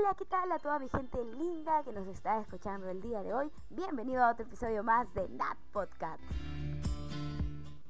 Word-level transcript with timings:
Hola, 0.00 0.14
¿qué 0.14 0.24
tal 0.24 0.50
a 0.50 0.58
toda 0.58 0.78
mi 0.78 0.88
gente 0.88 1.22
linda 1.36 1.82
que 1.82 1.92
nos 1.92 2.06
está 2.06 2.40
escuchando 2.40 2.88
el 2.88 3.02
día 3.02 3.22
de 3.22 3.34
hoy? 3.34 3.52
Bienvenido 3.68 4.24
a 4.24 4.30
otro 4.30 4.46
episodio 4.46 4.82
más 4.82 5.12
de 5.12 5.28
Nat 5.28 5.58
Podcast. 5.72 6.22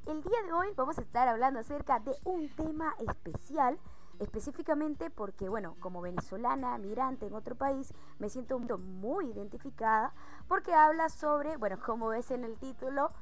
El 0.06 0.20
día 0.20 0.42
de 0.44 0.52
hoy 0.52 0.72
vamos 0.74 0.98
a 0.98 1.02
estar 1.02 1.28
hablando 1.28 1.60
acerca 1.60 2.00
de 2.00 2.16
un 2.24 2.48
tema 2.48 2.96
especial, 2.98 3.78
específicamente 4.18 5.10
porque, 5.10 5.48
bueno, 5.48 5.76
como 5.78 6.00
venezolana, 6.00 6.76
migrante 6.78 7.26
en 7.26 7.34
otro 7.34 7.54
país, 7.54 7.94
me 8.18 8.28
siento 8.28 8.58
muy 8.58 9.26
identificada 9.30 10.12
porque 10.48 10.74
habla 10.74 11.10
sobre, 11.10 11.58
bueno, 11.58 11.78
como 11.78 12.08
ves 12.08 12.32
en 12.32 12.42
el 12.42 12.58
título, 12.58 13.12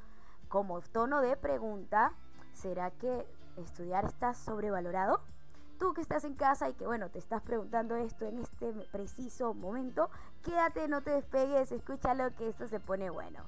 como 0.47 0.81
tono 0.81 1.21
de 1.21 1.37
pregunta, 1.37 2.13
¿será 2.53 2.89
que 2.89 3.27
estudiar 3.55 4.05
está 4.05 4.33
sobrevalorado? 4.33 5.21
Tú 5.79 5.93
que 5.93 6.01
estás 6.01 6.25
en 6.25 6.35
casa 6.35 6.69
y 6.69 6.73
que 6.73 6.85
bueno, 6.85 7.09
te 7.09 7.17
estás 7.17 7.41
preguntando 7.41 7.95
esto 7.95 8.25
en 8.25 8.39
este 8.39 8.71
preciso 8.91 9.53
momento, 9.53 10.09
quédate, 10.43 10.87
no 10.87 11.01
te 11.01 11.11
despegues, 11.11 11.71
escúchalo 11.71 12.35
que 12.35 12.49
esto 12.49 12.67
se 12.67 12.79
pone 12.79 13.09
bueno. 13.09 13.43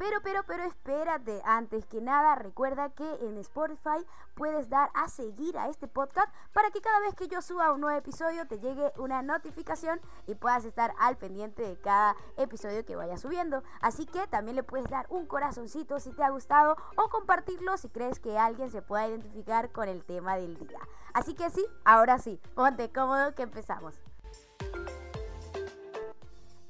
Pero, 0.00 0.22
pero, 0.22 0.44
pero 0.46 0.62
espérate, 0.62 1.42
antes 1.44 1.84
que 1.84 2.00
nada 2.00 2.34
recuerda 2.34 2.88
que 2.88 3.04
en 3.20 3.36
Spotify 3.36 4.02
puedes 4.34 4.70
dar 4.70 4.90
a 4.94 5.10
seguir 5.10 5.58
a 5.58 5.68
este 5.68 5.88
podcast 5.88 6.26
para 6.54 6.70
que 6.70 6.80
cada 6.80 7.00
vez 7.00 7.14
que 7.14 7.28
yo 7.28 7.42
suba 7.42 7.70
un 7.70 7.82
nuevo 7.82 7.98
episodio 7.98 8.48
te 8.48 8.58
llegue 8.58 8.94
una 8.96 9.20
notificación 9.20 10.00
y 10.26 10.36
puedas 10.36 10.64
estar 10.64 10.94
al 10.98 11.18
pendiente 11.18 11.60
de 11.60 11.78
cada 11.78 12.16
episodio 12.38 12.86
que 12.86 12.96
vaya 12.96 13.18
subiendo. 13.18 13.62
Así 13.82 14.06
que 14.06 14.26
también 14.28 14.56
le 14.56 14.62
puedes 14.62 14.88
dar 14.88 15.04
un 15.10 15.26
corazoncito 15.26 16.00
si 16.00 16.12
te 16.12 16.24
ha 16.24 16.30
gustado 16.30 16.78
o 16.96 17.10
compartirlo 17.10 17.76
si 17.76 17.90
crees 17.90 18.20
que 18.20 18.38
alguien 18.38 18.70
se 18.70 18.80
pueda 18.80 19.06
identificar 19.06 19.70
con 19.70 19.86
el 19.86 20.02
tema 20.06 20.36
del 20.36 20.56
día. 20.56 20.80
Así 21.12 21.34
que 21.34 21.50
sí, 21.50 21.66
ahora 21.84 22.18
sí, 22.18 22.40
ponte 22.54 22.90
cómodo 22.90 23.34
que 23.34 23.42
empezamos. 23.42 24.00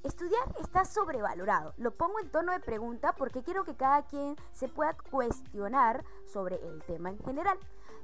Estudiar 0.03 0.43
está 0.59 0.87
sobrevalorado. 0.87 1.75
Lo 1.77 1.91
pongo 1.91 2.21
en 2.21 2.31
tono 2.31 2.53
de 2.53 2.61
pregunta 2.61 3.13
porque 3.13 3.43
quiero 3.43 3.65
que 3.65 3.77
cada 3.77 4.07
quien 4.07 4.35
se 4.51 4.67
pueda 4.67 4.97
cuestionar 5.11 6.05
sobre 6.25 6.57
el 6.67 6.83
tema 6.85 7.11
en 7.11 7.19
general. 7.19 7.59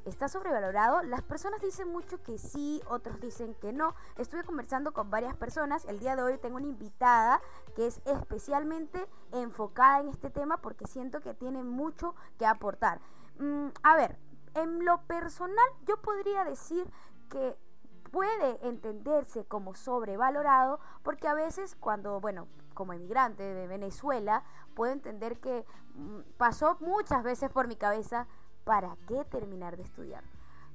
¿Está 0.04 0.28
sobrevalorado? 0.28 1.02
Las 1.02 1.22
personas 1.22 1.60
dicen 1.62 1.88
mucho 1.88 2.22
que 2.22 2.38
sí, 2.38 2.82
otros 2.86 3.18
dicen 3.18 3.54
que 3.54 3.72
no. 3.72 3.94
Estuve 4.18 4.44
conversando 4.44 4.92
con 4.92 5.10
varias 5.10 5.34
personas. 5.36 5.86
El 5.86 5.98
día 5.98 6.16
de 6.16 6.22
hoy 6.22 6.38
tengo 6.38 6.56
una 6.56 6.66
invitada 6.66 7.40
que 7.74 7.86
es 7.86 8.00
especialmente 8.04 9.08
enfocada 9.32 10.00
en 10.00 10.08
este 10.08 10.30
tema 10.30 10.58
porque 10.58 10.86
siento 10.86 11.22
que 11.22 11.32
tiene 11.32 11.64
mucho 11.64 12.14
que 12.38 12.44
aportar. 12.44 13.00
Mm, 13.38 13.68
a 13.82 13.96
ver, 13.96 14.18
en 14.54 14.84
lo 14.84 15.02
personal 15.06 15.66
yo 15.86 16.00
podría 16.02 16.44
decir 16.44 16.88
que 17.30 17.58
puede 18.10 18.66
entenderse 18.66 19.44
como 19.44 19.74
sobrevalorado 19.74 20.80
porque 21.02 21.28
a 21.28 21.34
veces 21.34 21.76
cuando, 21.76 22.20
bueno, 22.20 22.48
como 22.74 22.92
emigrante 22.92 23.42
de 23.42 23.66
Venezuela, 23.66 24.44
puedo 24.74 24.92
entender 24.92 25.40
que 25.40 25.64
mm, 25.94 26.20
pasó 26.36 26.76
muchas 26.80 27.22
veces 27.22 27.50
por 27.50 27.66
mi 27.66 27.76
cabeza, 27.76 28.26
¿para 28.64 28.96
qué 29.08 29.24
terminar 29.24 29.76
de 29.76 29.82
estudiar? 29.84 30.24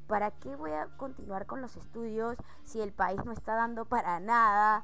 ¿Para 0.08 0.32
qué 0.32 0.56
voy 0.56 0.72
a 0.72 0.88
continuar 0.98 1.46
con 1.46 1.62
los 1.62 1.78
estudios 1.78 2.36
si 2.64 2.82
el 2.82 2.92
país 2.92 3.24
no 3.24 3.32
está 3.32 3.56
dando 3.56 3.86
para 3.86 4.20
nada? 4.20 4.84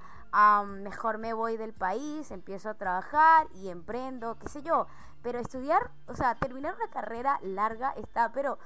mejor 0.65 1.17
me 1.17 1.33
voy 1.33 1.57
del 1.57 1.73
país, 1.73 2.31
empiezo 2.31 2.69
a 2.69 2.75
trabajar 2.75 3.47
y 3.55 3.69
emprendo, 3.69 4.37
qué 4.39 4.47
sé 4.47 4.61
yo. 4.61 4.87
Pero 5.23 5.39
estudiar, 5.39 5.91
o 6.07 6.13
sea, 6.13 6.35
terminar 6.35 6.75
una 6.75 6.89
carrera 6.89 7.39
larga 7.41 7.91
está, 7.91 8.31
pero 8.31 8.59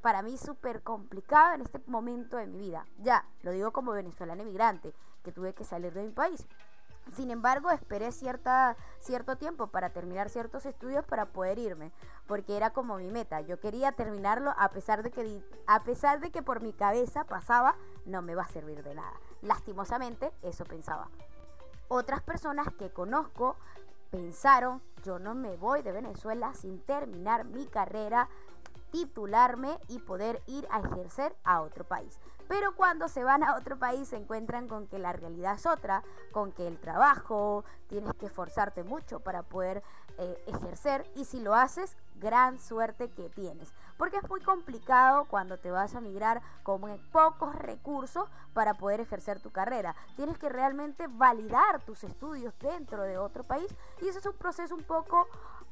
para 0.00 0.22
mí 0.22 0.36
súper 0.36 0.82
complicado 0.82 1.54
en 1.54 1.62
este 1.62 1.80
momento 1.86 2.36
de 2.36 2.46
mi 2.46 2.58
vida. 2.58 2.86
Ya, 2.98 3.26
lo 3.42 3.52
digo 3.52 3.72
como 3.72 3.92
venezolana 3.92 4.42
emigrante, 4.42 4.94
que 5.22 5.32
tuve 5.32 5.54
que 5.54 5.64
salir 5.64 5.92
de 5.92 6.02
mi 6.02 6.10
país. 6.10 6.46
Sin 7.14 7.30
embargo, 7.30 7.70
esperé 7.70 8.12
cierta, 8.12 8.76
cierto 9.00 9.36
tiempo 9.36 9.66
para 9.66 9.90
terminar 9.90 10.28
ciertos 10.28 10.64
estudios 10.64 11.04
para 11.04 11.26
poder 11.26 11.58
irme, 11.58 11.92
porque 12.26 12.56
era 12.56 12.70
como 12.70 12.98
mi 12.98 13.10
meta. 13.10 13.40
Yo 13.40 13.58
quería 13.58 13.92
terminarlo 13.92 14.54
a 14.56 14.70
pesar 14.70 15.02
de 15.02 15.10
que, 15.10 15.42
a 15.66 15.82
pesar 15.82 16.20
de 16.20 16.30
que 16.30 16.42
por 16.42 16.62
mi 16.62 16.72
cabeza 16.72 17.24
pasaba, 17.24 17.74
no 18.04 18.22
me 18.22 18.34
va 18.34 18.42
a 18.42 18.48
servir 18.48 18.84
de 18.84 18.94
nada. 18.94 19.14
Lastimosamente, 19.42 20.32
eso 20.42 20.64
pensaba. 20.64 21.08
Otras 21.88 22.22
personas 22.22 22.68
que 22.78 22.92
conozco 22.92 23.56
pensaron, 24.10 24.80
yo 25.02 25.18
no 25.18 25.34
me 25.34 25.56
voy 25.56 25.82
de 25.82 25.92
Venezuela 25.92 26.54
sin 26.54 26.80
terminar 26.80 27.44
mi 27.44 27.66
carrera 27.66 28.28
titularme 28.90 29.78
y 29.88 29.98
poder 29.98 30.42
ir 30.46 30.66
a 30.70 30.80
ejercer 30.80 31.34
a 31.44 31.60
otro 31.60 31.84
país. 31.84 32.18
Pero 32.48 32.74
cuando 32.74 33.06
se 33.06 33.22
van 33.22 33.44
a 33.44 33.54
otro 33.54 33.78
país 33.78 34.08
se 34.08 34.16
encuentran 34.16 34.66
con 34.66 34.88
que 34.88 34.98
la 34.98 35.12
realidad 35.12 35.54
es 35.54 35.66
otra, 35.66 36.02
con 36.32 36.50
que 36.50 36.66
el 36.66 36.80
trabajo, 36.80 37.64
tienes 37.88 38.12
que 38.14 38.26
esforzarte 38.26 38.82
mucho 38.82 39.20
para 39.20 39.44
poder 39.44 39.84
eh, 40.18 40.42
ejercer 40.48 41.08
y 41.14 41.24
si 41.26 41.40
lo 41.40 41.54
haces, 41.54 41.96
gran 42.16 42.58
suerte 42.58 43.08
que 43.08 43.28
tienes. 43.30 43.72
Porque 43.96 44.16
es 44.16 44.28
muy 44.28 44.40
complicado 44.40 45.26
cuando 45.26 45.58
te 45.58 45.70
vas 45.70 45.94
a 45.94 46.00
migrar 46.00 46.42
con 46.62 46.82
pocos 47.12 47.54
recursos 47.54 48.28
para 48.52 48.74
poder 48.74 49.00
ejercer 49.00 49.40
tu 49.40 49.50
carrera. 49.50 49.94
Tienes 50.16 50.36
que 50.36 50.48
realmente 50.48 51.06
validar 51.06 51.80
tus 51.84 52.02
estudios 52.04 52.52
dentro 52.58 53.04
de 53.04 53.16
otro 53.16 53.44
país 53.44 53.72
y 54.02 54.08
eso 54.08 54.18
es 54.18 54.26
un 54.26 54.36
proceso 54.36 54.74
un 54.74 54.84
poco 54.84 55.28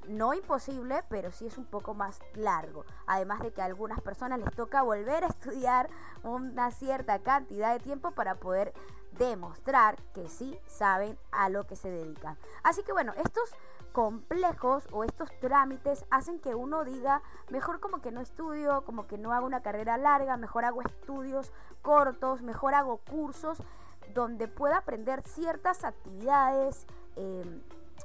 no 0.06 0.34
imposible, 0.34 1.02
pero 1.08 1.32
sí 1.32 1.46
es 1.46 1.58
un 1.58 1.66
poco 1.66 1.94
más 1.94 2.20
largo. 2.34 2.84
Además 3.06 3.40
de 3.40 3.52
que 3.52 3.62
a 3.62 3.66
algunas 3.66 4.00
personas 4.00 4.38
les 4.38 4.54
toca 4.54 4.82
volver 4.82 5.24
a 5.24 5.28
estudiar 5.28 5.88
una 6.22 6.70
cierta 6.70 7.18
cantidad 7.20 7.72
de 7.72 7.80
tiempo 7.80 8.12
para 8.12 8.36
poder 8.36 8.72
demostrar 9.12 10.00
que 10.14 10.28
sí 10.28 10.58
saben 10.66 11.18
a 11.32 11.48
lo 11.48 11.66
que 11.66 11.76
se 11.76 11.90
dedican. 11.90 12.38
Así 12.62 12.82
que 12.82 12.92
bueno, 12.92 13.12
estos 13.16 13.50
complejos 13.92 14.86
o 14.92 15.02
estos 15.02 15.30
trámites 15.40 16.04
hacen 16.10 16.38
que 16.38 16.54
uno 16.54 16.84
diga, 16.84 17.22
mejor 17.50 17.80
como 17.80 18.00
que 18.00 18.12
no 18.12 18.20
estudio, 18.20 18.84
como 18.84 19.06
que 19.06 19.18
no 19.18 19.32
hago 19.32 19.46
una 19.46 19.62
carrera 19.62 19.96
larga, 19.96 20.36
mejor 20.36 20.64
hago 20.64 20.82
estudios 20.82 21.52
cortos, 21.82 22.42
mejor 22.42 22.74
hago 22.74 22.98
cursos 22.98 23.58
donde 24.14 24.48
pueda 24.48 24.78
aprender 24.78 25.22
ciertas 25.22 25.84
actividades. 25.84 26.86
Eh, 27.16 27.62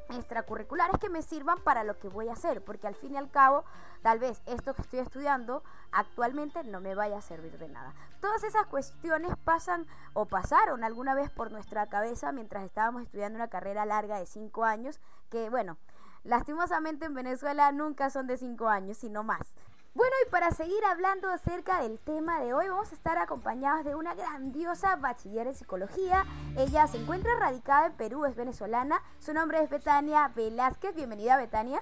extracurriculares 0.10 0.98
que 1.00 1.10
me 1.10 1.22
sirvan 1.22 1.60
para 1.62 1.84
lo 1.84 1.98
que 2.00 2.08
voy 2.08 2.30
a 2.30 2.34
hacer, 2.34 2.64
porque 2.64 2.88
al 2.88 2.96
fin 2.96 3.14
y 3.14 3.18
al 3.18 3.32
cabo, 3.32 3.64
tal 4.02 4.20
vez 4.20 4.42
esto 4.46 4.74
que 4.74 4.82
estoy 4.82 5.00
estudiando 5.00 5.64
actualmente 5.92 6.64
no 6.64 6.82
me 6.82 6.96
vaya 6.96 7.18
a 7.18 7.22
servir 7.22 7.58
de 7.58 7.70
nada. 7.70 7.94
Todas 8.22 8.44
esas 8.44 8.66
cuestiones 8.68 9.34
pasan 9.44 9.88
o 10.14 10.26
pasaron 10.26 10.84
alguna 10.84 11.16
vez 11.16 11.30
por 11.30 11.52
nuestra 11.52 11.88
cabeza 11.88 12.32
mientras 12.32 12.64
estábamos 12.64 13.04
estudiando 13.04 13.38
una 13.38 13.50
carrera 13.50 13.86
larga 13.86 14.20
de 14.20 14.26
cinco 14.26 14.64
años, 14.64 15.00
que 15.30 15.50
bueno, 15.50 15.78
lastimosamente 16.24 17.06
en 17.06 17.14
Venezuela 17.14 17.72
nunca 17.72 18.10
son 18.10 18.28
de 18.28 18.38
cinco 18.38 18.68
años, 18.68 18.98
sino 18.98 19.24
más. 19.24 19.56
Bueno, 19.96 20.16
y 20.26 20.32
para 20.32 20.50
seguir 20.50 20.84
hablando 20.86 21.30
acerca 21.30 21.84
del 21.84 22.00
tema 22.00 22.40
de 22.42 22.52
hoy, 22.52 22.68
vamos 22.68 22.92
a 22.92 22.96
estar 22.96 23.20
acompañados 23.20 23.86
de 23.86 23.94
una 23.94 24.16
grandiosa 24.16 24.96
bachiller 24.96 25.46
en 25.46 25.54
psicología. 25.54 26.26
Ella 26.58 26.88
se 26.88 26.98
encuentra 26.98 27.38
radicada 27.38 27.86
en 27.86 27.94
Perú, 27.94 28.26
es 28.26 28.36
venezolana. 28.36 29.04
Su 29.20 29.34
nombre 29.34 29.62
es 29.62 29.70
Betania 29.70 30.32
Velázquez. 30.36 30.96
Bienvenida, 30.96 31.38
Betania. 31.38 31.80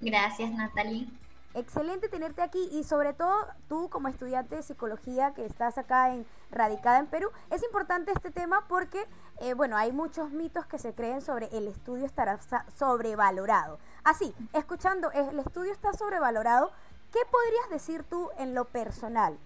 Gracias, 0.00 0.50
Natalie. 0.50 1.08
Excelente 1.52 2.08
tenerte 2.08 2.40
aquí 2.40 2.70
y 2.72 2.84
sobre 2.84 3.12
todo 3.12 3.34
tú 3.68 3.90
como 3.90 4.08
estudiante 4.08 4.56
de 4.56 4.62
psicología 4.62 5.34
que 5.34 5.44
estás 5.44 5.76
acá 5.76 6.14
en, 6.14 6.24
radicada 6.50 7.00
en 7.00 7.06
Perú. 7.06 7.28
Es 7.50 7.62
importante 7.64 8.12
este 8.12 8.30
tema 8.30 8.64
porque, 8.66 9.06
eh, 9.40 9.52
bueno, 9.52 9.76
hay 9.76 9.92
muchos 9.92 10.30
mitos 10.30 10.64
que 10.66 10.78
se 10.78 10.94
creen 10.94 11.20
sobre 11.20 11.48
el 11.52 11.68
estudio 11.68 12.06
estará 12.06 12.38
sobrevalorado. 12.78 13.78
Así, 14.04 14.34
escuchando, 14.52 15.10
el 15.12 15.38
estudio 15.38 15.72
está 15.72 15.92
sobrevalorado, 15.92 16.70
¿qué 17.12 17.20
podrías 17.30 17.70
decir 17.70 18.04
tú 18.04 18.30
en 18.38 18.54
lo 18.54 18.64
personal? 18.64 19.38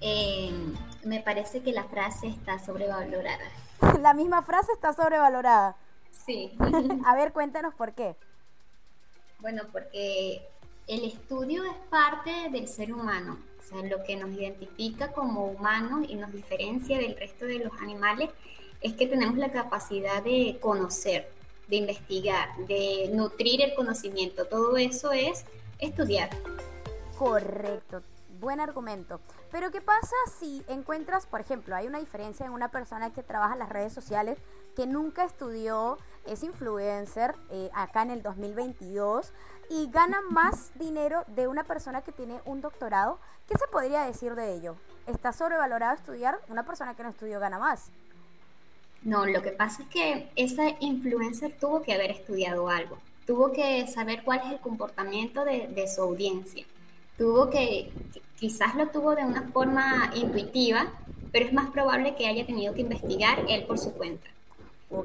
Eh, 0.00 0.52
me 1.04 1.20
parece 1.20 1.62
que 1.62 1.72
la 1.72 1.84
frase 1.84 2.26
está 2.26 2.58
sobrevalorada. 2.58 3.44
la 4.00 4.14
misma 4.14 4.42
frase 4.42 4.72
está 4.72 4.92
sobrevalorada. 4.92 5.76
Sí. 6.10 6.56
A 7.06 7.14
ver, 7.14 7.32
cuéntanos 7.32 7.74
por 7.74 7.94
qué. 7.94 8.16
Bueno, 9.40 9.62
porque 9.72 10.48
el 10.86 11.04
estudio 11.04 11.64
es 11.64 11.76
parte 11.90 12.50
del 12.50 12.68
ser 12.68 12.92
humano, 12.92 13.38
o 13.58 13.62
sea, 13.62 13.82
lo 13.82 14.02
que 14.04 14.16
nos 14.16 14.30
identifica 14.30 15.12
como 15.12 15.46
humanos 15.46 16.06
y 16.08 16.16
nos 16.16 16.32
diferencia 16.32 16.98
del 16.98 17.16
resto 17.16 17.46
de 17.46 17.60
los 17.60 17.72
animales 17.80 18.30
es 18.80 18.94
que 18.94 19.06
tenemos 19.06 19.36
la 19.36 19.50
capacidad 19.50 20.22
de 20.22 20.58
conocer, 20.60 21.30
de 21.72 21.78
investigar, 21.78 22.54
de 22.68 23.10
nutrir 23.14 23.62
el 23.62 23.74
conocimiento. 23.74 24.44
Todo 24.44 24.76
eso 24.76 25.10
es 25.10 25.46
estudiar. 25.78 26.28
Correcto, 27.18 28.02
buen 28.38 28.60
argumento. 28.60 29.20
Pero 29.50 29.70
¿qué 29.70 29.80
pasa 29.80 30.14
si 30.38 30.62
encuentras, 30.68 31.24
por 31.24 31.40
ejemplo, 31.40 31.74
hay 31.74 31.86
una 31.86 31.98
diferencia 31.98 32.44
en 32.44 32.52
una 32.52 32.70
persona 32.70 33.10
que 33.14 33.22
trabaja 33.22 33.54
en 33.54 33.60
las 33.60 33.70
redes 33.70 33.94
sociales 33.94 34.36
que 34.76 34.86
nunca 34.86 35.24
estudió, 35.24 35.96
es 36.26 36.42
influencer 36.42 37.34
eh, 37.50 37.70
acá 37.72 38.02
en 38.02 38.10
el 38.10 38.22
2022 38.22 39.32
y 39.70 39.90
gana 39.90 40.20
más 40.28 40.72
dinero 40.74 41.24
de 41.28 41.48
una 41.48 41.64
persona 41.64 42.02
que 42.02 42.12
tiene 42.12 42.42
un 42.44 42.60
doctorado. 42.60 43.18
¿Qué 43.48 43.56
se 43.56 43.66
podría 43.68 44.04
decir 44.04 44.34
de 44.34 44.52
ello? 44.52 44.76
está 45.06 45.32
sobrevalorado 45.32 45.94
estudiar, 45.94 46.38
una 46.48 46.64
persona 46.64 46.94
que 46.94 47.02
no 47.02 47.08
estudió 47.08 47.40
gana 47.40 47.58
más. 47.58 47.90
No, 49.04 49.26
lo 49.26 49.42
que 49.42 49.50
pasa 49.50 49.82
es 49.82 49.88
que 49.88 50.28
esa 50.36 50.76
influencer 50.80 51.52
tuvo 51.58 51.82
que 51.82 51.92
haber 51.92 52.10
estudiado 52.12 52.68
algo, 52.68 52.98
tuvo 53.26 53.52
que 53.52 53.86
saber 53.88 54.22
cuál 54.22 54.40
es 54.44 54.52
el 54.52 54.60
comportamiento 54.60 55.44
de, 55.44 55.88
su 55.88 56.02
audiencia, 56.02 56.64
tuvo 57.18 57.50
que, 57.50 57.90
quizás 58.38 58.74
lo 58.76 58.88
tuvo 58.88 59.16
de 59.16 59.24
una 59.24 59.42
forma 59.52 60.12
intuitiva, 60.14 60.92
pero 61.32 61.46
es 61.46 61.52
más 61.52 61.70
probable 61.70 62.14
que 62.14 62.26
haya 62.26 62.46
tenido 62.46 62.74
que 62.74 62.82
investigar 62.82 63.44
él 63.48 63.64
por 63.64 63.78
su 63.78 63.92
cuenta. 63.92 64.28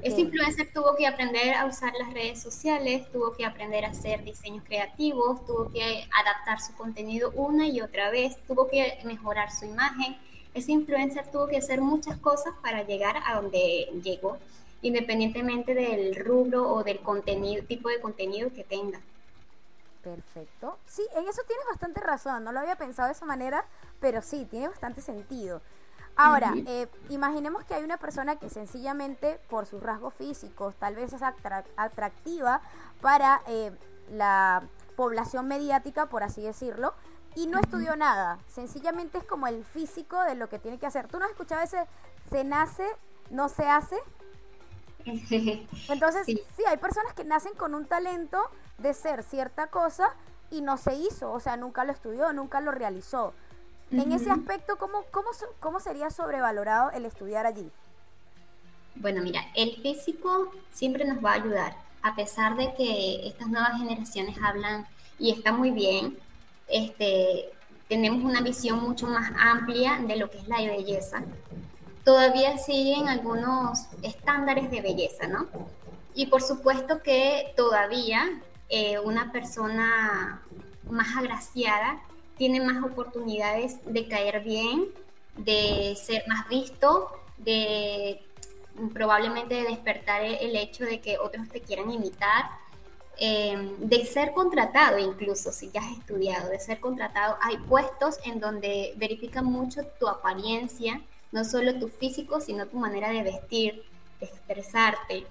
Ese 0.03 0.21
influencer 0.21 0.69
tuvo 0.73 0.95
que 0.97 1.07
aprender 1.07 1.53
a 1.53 1.65
usar 1.65 1.93
las 1.97 2.13
redes 2.13 2.41
sociales, 2.41 3.09
tuvo 3.11 3.33
que 3.35 3.45
aprender 3.45 3.85
a 3.85 3.89
hacer 3.89 4.23
diseños 4.23 4.63
creativos, 4.65 5.45
tuvo 5.45 5.71
que 5.71 6.05
adaptar 6.13 6.59
su 6.59 6.73
contenido 6.75 7.31
una 7.35 7.67
y 7.67 7.79
otra 7.79 8.11
vez, 8.11 8.37
tuvo 8.47 8.67
que 8.67 8.99
mejorar 9.05 9.49
su 9.49 9.65
imagen. 9.65 10.17
Ese 10.57 10.71
influencer 10.71 11.27
tuvo 11.27 11.45
que 11.45 11.57
hacer 11.57 11.81
muchas 11.81 12.17
cosas 12.17 12.51
para 12.63 12.81
llegar 12.81 13.21
a 13.27 13.35
donde 13.35 13.91
llegó, 14.03 14.39
independientemente 14.81 15.75
del 15.75 16.15
rubro 16.15 16.67
o 16.67 16.83
del 16.83 16.99
contenido, 17.01 17.63
tipo 17.63 17.89
de 17.89 18.01
contenido 18.01 18.51
que 18.51 18.63
tenga. 18.63 18.99
Perfecto. 20.03 20.79
Sí, 20.87 21.03
en 21.15 21.27
eso 21.27 21.43
tienes 21.45 21.63
bastante 21.69 22.01
razón. 22.01 22.43
No 22.43 22.51
lo 22.51 22.59
había 22.59 22.75
pensado 22.75 23.07
de 23.07 23.13
esa 23.13 23.27
manera, 23.27 23.65
pero 23.99 24.23
sí, 24.23 24.47
tiene 24.49 24.67
bastante 24.67 24.99
sentido. 24.99 25.61
Ahora, 26.15 26.55
eh, 26.65 26.87
imaginemos 27.09 27.63
que 27.63 27.75
hay 27.75 27.83
una 27.83 27.97
persona 27.97 28.37
que 28.37 28.49
sencillamente 28.49 29.39
por 29.51 29.67
sus 29.67 29.83
rasgos 29.83 30.15
físicos 30.15 30.73
tal 30.79 30.95
vez 30.95 31.13
es 31.13 31.21
atractiva 31.21 32.61
para 32.99 33.43
eh, 33.45 33.71
la 34.09 34.63
población 34.95 35.47
mediática, 35.47 36.07
por 36.07 36.23
así 36.23 36.41
decirlo, 36.41 36.95
y 37.37 37.45
no 37.45 37.59
estudió 37.59 37.95
nada. 37.95 38.39
Sencillamente 38.47 39.19
es 39.19 39.23
como 39.23 39.45
el 39.45 39.63
físico 39.63 40.19
de 40.23 40.33
lo 40.33 40.49
que 40.49 40.57
tiene 40.57 40.79
que 40.79 40.87
hacer. 40.87 41.07
¿Tú 41.07 41.19
no 41.19 41.25
has 41.25 41.31
escuchado 41.31 41.61
ese 41.61 41.85
se 42.31 42.43
nace, 42.43 42.87
no 43.29 43.47
se 43.47 43.63
hace? 43.63 43.95
Entonces, 45.05 46.25
sí. 46.25 46.41
sí, 46.55 46.63
hay 46.67 46.77
personas 46.77 47.13
que 47.13 47.23
nacen 47.23 47.53
con 47.53 47.75
un 47.75 47.85
talento 47.85 48.39
de 48.79 48.93
ser 48.95 49.21
cierta 49.23 49.67
cosa 49.67 50.15
y 50.49 50.61
no 50.61 50.77
se 50.77 50.95
hizo, 50.95 51.31
o 51.31 51.39
sea, 51.39 51.57
nunca 51.57 51.83
lo 51.83 51.91
estudió, 51.91 52.33
nunca 52.33 52.59
lo 52.59 52.71
realizó. 52.71 53.33
En 53.91 54.11
ese 54.11 54.31
aspecto, 54.31 54.77
¿cómo, 54.77 55.03
cómo, 55.11 55.29
¿cómo 55.59 55.79
sería 55.79 56.09
sobrevalorado 56.09 56.91
el 56.91 57.05
estudiar 57.05 57.45
allí? 57.45 57.71
Bueno, 58.95 59.21
mira, 59.21 59.41
el 59.55 59.75
físico 59.81 60.51
siempre 60.71 61.05
nos 61.05 61.23
va 61.23 61.31
a 61.31 61.35
ayudar, 61.35 61.77
a 62.01 62.15
pesar 62.15 62.57
de 62.57 62.73
que 62.73 63.27
estas 63.27 63.47
nuevas 63.47 63.77
generaciones 63.77 64.35
hablan 64.43 64.87
y 65.19 65.31
está 65.31 65.53
muy 65.53 65.71
bien, 65.71 66.17
este, 66.67 67.49
tenemos 67.87 68.23
una 68.23 68.41
visión 68.41 68.81
mucho 68.81 69.07
más 69.07 69.31
amplia 69.37 69.99
de 70.05 70.17
lo 70.17 70.29
que 70.29 70.37
es 70.39 70.47
la 70.47 70.57
belleza. 70.57 71.23
Todavía 72.03 72.57
siguen 72.57 73.07
algunos 73.09 73.87
estándares 74.01 74.71
de 74.71 74.81
belleza, 74.81 75.27
¿no? 75.27 75.47
Y 76.13 76.27
por 76.27 76.41
supuesto 76.41 77.01
que 77.03 77.53
todavía 77.55 78.41
eh, 78.69 78.99
una 78.99 79.31
persona 79.31 80.41
más 80.89 81.15
agraciada 81.15 82.01
tiene 82.37 82.61
más 82.61 82.83
oportunidades 82.83 83.79
de 83.85 84.07
caer 84.07 84.43
bien, 84.43 84.87
de 85.37 85.97
ser 86.01 86.23
más 86.27 86.47
visto, 86.49 87.11
de 87.37 88.21
probablemente 88.93 89.63
despertar 89.63 90.23
el 90.23 90.55
hecho 90.55 90.85
de 90.85 90.99
que 90.99 91.17
otros 91.17 91.47
te 91.49 91.61
quieran 91.61 91.91
imitar, 91.91 92.45
em, 93.19 93.75
de 93.79 94.05
ser 94.05 94.33
contratado 94.33 94.97
incluso, 94.97 95.51
si 95.51 95.69
ya 95.71 95.81
has 95.81 95.91
estudiado, 95.97 96.49
de 96.49 96.59
ser 96.59 96.79
contratado. 96.79 97.37
Hay 97.41 97.57
puestos 97.57 98.17
en 98.23 98.39
donde 98.39 98.93
verifican 98.97 99.45
mucho 99.45 99.81
tu 99.99 100.07
apariencia, 100.07 101.01
no 101.31 101.43
solo 101.43 101.79
tu 101.79 101.87
físico, 101.87 102.39
sino 102.39 102.67
tu 102.67 102.77
manera 102.77 103.09
de 103.09 103.23
vestir, 103.23 103.83
de 104.19 104.25
expresarte, 104.27 105.25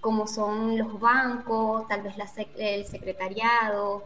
como 0.00 0.26
son 0.26 0.78
los 0.78 1.00
bancos, 1.00 1.88
tal 1.88 2.02
vez 2.02 2.14
el 2.56 2.86
secretariado, 2.86 4.04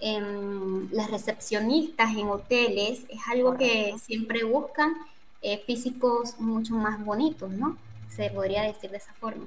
las 0.00 1.10
recepcionistas 1.10 2.16
en 2.16 2.28
hoteles, 2.28 3.04
es 3.08 3.20
algo 3.28 3.56
que 3.56 3.94
siempre 4.00 4.44
buscan 4.44 4.94
eh, 5.42 5.62
físicos 5.66 6.38
mucho 6.38 6.74
más 6.74 7.04
bonitos, 7.04 7.50
¿no? 7.50 7.76
Se 8.08 8.30
podría 8.30 8.62
decir 8.62 8.90
de 8.90 8.98
esa 8.98 9.12
forma. 9.14 9.46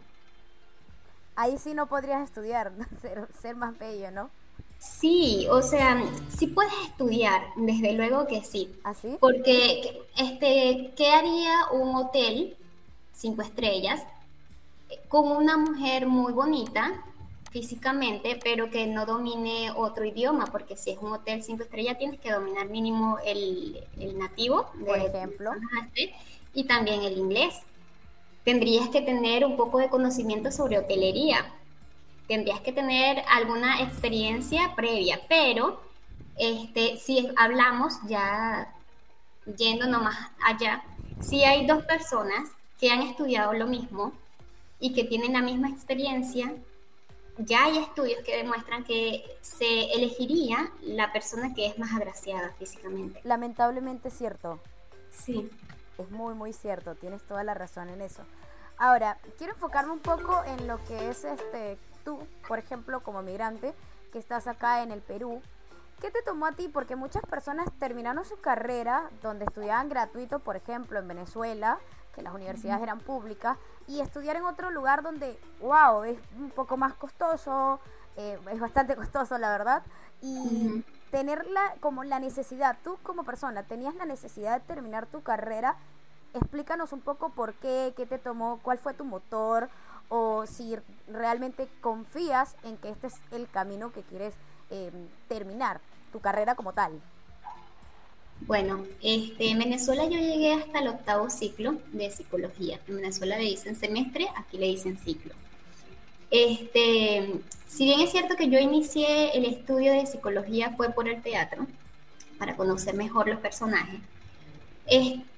Ahí 1.36 1.58
sí 1.58 1.74
no 1.74 1.88
podrías 1.88 2.24
estudiar, 2.24 2.72
ser, 3.02 3.28
ser 3.42 3.56
más 3.56 3.78
bello, 3.78 4.12
¿no? 4.12 4.30
Sí, 4.80 5.48
o 5.50 5.62
sea, 5.62 6.04
sí 6.28 6.48
puedes 6.48 6.74
estudiar, 6.84 7.42
desde 7.56 7.94
luego 7.94 8.28
que 8.28 8.44
sí. 8.44 8.70
¿Así? 8.84 9.12
¿Ah, 9.14 9.18
Porque, 9.22 10.02
este, 10.18 10.94
¿qué 10.98 11.08
haría 11.10 11.68
un 11.72 11.96
hotel 11.96 12.58
cinco 13.14 13.42
estrellas 13.42 14.04
con 15.08 15.32
una 15.32 15.58
mujer 15.58 16.08
muy 16.08 16.34
bonita 16.34 17.02
físicamente, 17.52 18.40
pero 18.44 18.72
que 18.72 18.88
no 18.88 19.06
domine 19.06 19.72
otro 19.76 20.04
idioma, 20.04 20.48
porque 20.48 20.76
si 20.76 20.90
es 20.90 20.98
un 20.98 21.14
hotel 21.14 21.44
cinco 21.44 21.64
estrellas 21.64 22.00
tienes 22.00 22.20
que 22.20 22.32
dominar 22.32 22.68
mínimo 22.68 23.20
el, 23.24 23.86
nativo, 24.18 24.72
por 24.86 24.98
ejemplo, 24.98 25.52
y 26.54 26.64
también 26.64 27.04
el 27.04 27.18
inglés. 27.18 27.62
Tendrías 28.44 28.90
que 28.90 29.02
tener 29.02 29.46
un 29.46 29.56
poco 29.56 29.80
de 29.80 29.90
conocimiento 29.90 30.52
sobre 30.52 30.78
hotelería, 30.78 31.46
tendrías 32.28 32.62
que 32.62 32.74
tener 32.74 33.24
alguna 33.30 33.82
experiencia 33.82 34.74
previa, 34.76 35.22
pero 35.30 35.82
este, 36.38 36.98
si 36.98 37.30
hablamos 37.38 37.96
ya 38.08 38.74
yendo 39.58 39.88
nomás 39.88 40.18
allá, 40.44 40.84
si 41.20 41.44
hay 41.44 41.66
dos 41.66 41.84
personas 41.84 42.50
que 42.80 42.92
han 42.92 43.02
estudiado 43.02 43.54
lo 43.54 43.68
mismo 43.68 44.14
y 44.80 44.94
que 44.94 45.04
tienen 45.04 45.34
la 45.34 45.42
misma 45.42 45.70
experiencia, 45.70 46.54
ya 47.38 47.66
hay 47.66 47.78
estudios 47.78 48.24
que 48.24 48.38
demuestran 48.38 48.84
que 48.84 49.24
se 49.42 49.94
elegiría 49.94 50.72
la 50.82 51.12
persona 51.12 51.54
que 51.54 51.66
es 51.66 51.80
más 51.80 51.94
agraciada 51.94 52.54
físicamente. 52.60 53.22
Lamentablemente 53.24 54.10
es 54.10 54.14
cierto. 54.16 54.60
Sí. 55.10 55.50
Es 55.98 56.10
muy, 56.10 56.34
muy 56.34 56.54
cierto, 56.54 56.96
tienes 56.96 57.24
toda 57.24 57.44
la 57.44 57.54
razón 57.54 57.90
en 57.90 58.02
eso. 58.02 58.24
Ahora, 58.78 59.18
quiero 59.38 59.54
enfocarme 59.54 59.92
un 59.92 60.00
poco 60.00 60.44
en 60.46 60.68
lo 60.68 60.84
que 60.86 61.10
es 61.10 61.24
este 61.24 61.78
tú, 62.04 62.20
por 62.48 62.60
ejemplo, 62.60 63.02
como 63.02 63.22
migrante, 63.22 63.74
que 64.12 64.20
estás 64.20 64.48
acá 64.48 64.84
en 64.84 64.92
el 64.92 65.02
Perú. 65.02 65.42
¿Qué 66.02 66.12
te 66.12 66.22
tomó 66.22 66.48
a 66.48 66.52
ti? 66.52 66.68
Porque 66.68 66.96
muchas 66.96 67.24
personas 67.24 67.68
terminaron 67.80 68.26
su 68.26 68.40
carrera 68.42 69.10
donde 69.22 69.46
estudiaban 69.46 69.90
gratuito, 69.90 70.40
por 70.40 70.56
ejemplo, 70.56 71.00
en 71.00 71.08
Venezuela, 71.08 71.80
que 72.14 72.22
las 72.22 72.34
universidades 72.34 72.84
eran 72.84 73.00
públicas, 73.00 73.58
y 73.88 74.02
estudiar 74.02 74.36
en 74.36 74.46
otro 74.46 74.70
lugar 74.70 75.02
donde, 75.02 75.40
wow, 75.62 76.04
es 76.04 76.20
un 76.38 76.52
poco 76.52 76.76
más 76.78 76.94
costoso, 76.96 77.80
eh, 78.18 78.38
es 78.52 78.60
bastante 78.60 78.96
costoso, 78.96 79.38
la 79.38 79.50
verdad, 79.50 79.84
y 80.22 80.84
tenerla 81.14 81.76
como 81.80 82.04
la 82.04 82.20
necesidad, 82.20 82.76
tú 82.84 82.98
como 83.04 83.24
persona, 83.24 83.62
tenías 83.62 83.94
la 83.94 84.06
necesidad 84.06 84.60
de 84.60 84.66
terminar 84.66 85.06
tu 85.06 85.22
carrera, 85.22 85.78
explícanos 86.34 86.92
un 86.92 87.02
poco 87.02 87.30
por 87.30 87.54
qué, 87.54 87.94
qué 87.96 88.08
te 88.08 88.18
tomó, 88.18 88.60
cuál 88.64 88.80
fue 88.80 88.96
tu 88.96 89.06
motor, 89.06 89.70
o 90.10 90.48
si 90.48 90.76
realmente 91.08 91.70
confías 91.82 92.56
en 92.64 92.78
que 92.78 92.90
este 92.90 93.08
es 93.08 93.14
el 93.30 93.48
camino 93.48 93.94
que 93.94 94.02
quieres 94.02 94.34
eh, 94.72 94.92
terminar, 95.28 95.82
tu 96.12 96.20
carrera 96.20 96.56
como 96.56 96.74
tal. 96.74 97.00
Bueno, 98.42 98.84
este, 99.04 99.52
en 99.52 99.60
Venezuela 99.60 100.06
yo 100.06 100.18
llegué 100.18 100.54
hasta 100.54 100.80
el 100.80 100.88
octavo 100.88 101.30
ciclo 101.30 101.76
de 101.92 102.10
psicología. 102.10 102.80
En 102.88 102.96
Venezuela 102.96 103.38
le 103.38 103.44
dicen 103.44 103.76
semestre, 103.76 104.26
aquí 104.36 104.58
le 104.58 104.66
dicen 104.66 104.98
ciclo. 104.98 105.36
Este, 106.36 107.42
si 107.68 107.86
bien 107.86 108.00
es 108.00 108.10
cierto 108.10 108.36
que 108.36 108.50
yo 108.50 108.58
inicié 108.58 109.38
el 109.38 109.46
estudio 109.46 109.94
de 109.94 110.08
psicología 110.08 110.74
fue 110.76 110.90
por 110.90 111.08
el 111.08 111.22
teatro, 111.22 111.68
para 112.40 112.56
conocer 112.56 112.96
mejor 112.96 113.28
los 113.28 113.40
personajes, 113.40 114.00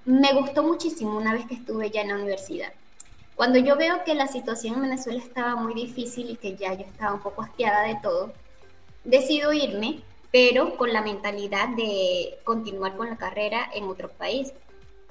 me 0.06 0.34
gustó 0.34 0.64
muchísimo 0.64 1.18
una 1.18 1.34
vez 1.34 1.48
que 1.48 1.56
estuve 1.56 1.92
ya 1.92 2.00
en 2.00 2.08
la 2.08 2.16
universidad. 2.16 2.72
Cuando 3.36 3.60
yo 3.60 3.76
veo 3.76 4.06
que 4.06 4.16
la 4.16 4.28
situación 4.28 4.76
en 4.76 4.84
Venezuela 4.84 5.20
estaba 5.20 5.58
muy 5.58 5.74
difícil 5.74 6.30
y 6.30 6.38
que 6.38 6.56
ya 6.56 6.74
yo 6.74 6.86
estaba 6.86 7.16
un 7.16 7.20
poco 7.20 7.42
hastiada 7.42 7.82
de 7.82 7.98
todo, 8.02 8.32
decido 9.04 9.52
irme 9.52 10.02
pero 10.32 10.78
con 10.78 10.94
la 10.94 11.02
mentalidad 11.02 11.68
de 11.76 12.40
continuar 12.46 12.96
con 12.96 13.10
la 13.10 13.18
carrera 13.18 13.70
en 13.74 13.86
otro 13.86 14.10
país. 14.10 14.54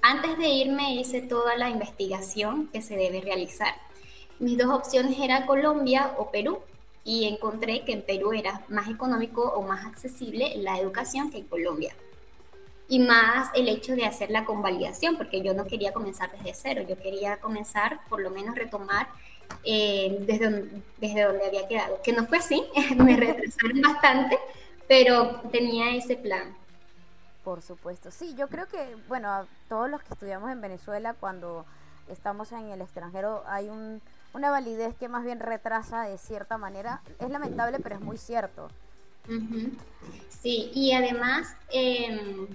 Antes 0.00 0.38
de 0.38 0.48
irme 0.48 0.94
hice 0.94 1.20
toda 1.20 1.56
la 1.56 1.68
investigación 1.68 2.68
que 2.68 2.80
se 2.80 2.96
debe 2.96 3.20
realizar. 3.20 3.74
Mis 4.38 4.58
dos 4.58 4.68
opciones 4.68 5.18
eran 5.18 5.46
Colombia 5.46 6.14
o 6.18 6.30
Perú 6.30 6.60
y 7.04 7.26
encontré 7.26 7.84
que 7.84 7.92
en 7.92 8.02
Perú 8.02 8.32
era 8.32 8.62
más 8.68 8.88
económico 8.88 9.42
o 9.42 9.62
más 9.62 9.84
accesible 9.84 10.54
la 10.56 10.78
educación 10.78 11.30
que 11.30 11.38
en 11.38 11.44
Colombia. 11.44 11.94
Y 12.88 12.98
más 12.98 13.50
el 13.54 13.68
hecho 13.68 13.94
de 13.94 14.04
hacer 14.04 14.30
la 14.30 14.44
convalidación, 14.44 15.16
porque 15.16 15.40
yo 15.42 15.54
no 15.54 15.66
quería 15.66 15.92
comenzar 15.92 16.30
desde 16.32 16.54
cero, 16.54 16.84
yo 16.88 16.98
quería 16.98 17.38
comenzar, 17.38 18.00
por 18.08 18.20
lo 18.20 18.30
menos 18.30 18.54
retomar 18.54 19.08
eh, 19.64 20.16
desde, 20.20 20.44
donde, 20.50 20.82
desde 20.98 21.22
donde 21.22 21.46
había 21.46 21.68
quedado. 21.68 22.00
Que 22.02 22.12
no 22.12 22.26
fue 22.26 22.38
así, 22.38 22.62
me 22.96 23.16
retrasaron 23.16 23.80
bastante, 23.82 24.38
pero 24.88 25.40
tenía 25.50 25.94
ese 25.94 26.16
plan. 26.16 26.54
Por 27.44 27.60
supuesto, 27.60 28.10
sí, 28.10 28.34
yo 28.36 28.48
creo 28.48 28.66
que, 28.66 28.96
bueno, 29.08 29.46
todos 29.68 29.90
los 29.90 30.02
que 30.02 30.14
estudiamos 30.14 30.50
en 30.50 30.62
Venezuela, 30.62 31.14
cuando 31.14 31.66
estamos 32.08 32.52
en 32.52 32.70
el 32.70 32.80
extranjero, 32.80 33.44
hay 33.46 33.68
un, 33.68 34.00
una 34.34 34.50
validez 34.50 34.94
que 34.96 35.08
más 35.08 35.24
bien 35.24 35.40
retrasa 35.40 36.02
de 36.02 36.18
cierta 36.18 36.58
manera. 36.58 37.00
Es 37.20 37.30
lamentable, 37.30 37.78
pero 37.80 37.94
es 37.94 38.00
muy 38.00 38.18
cierto. 38.18 38.68
Sí, 40.28 40.70
y 40.74 40.92
además 40.92 41.56
em, 41.70 42.46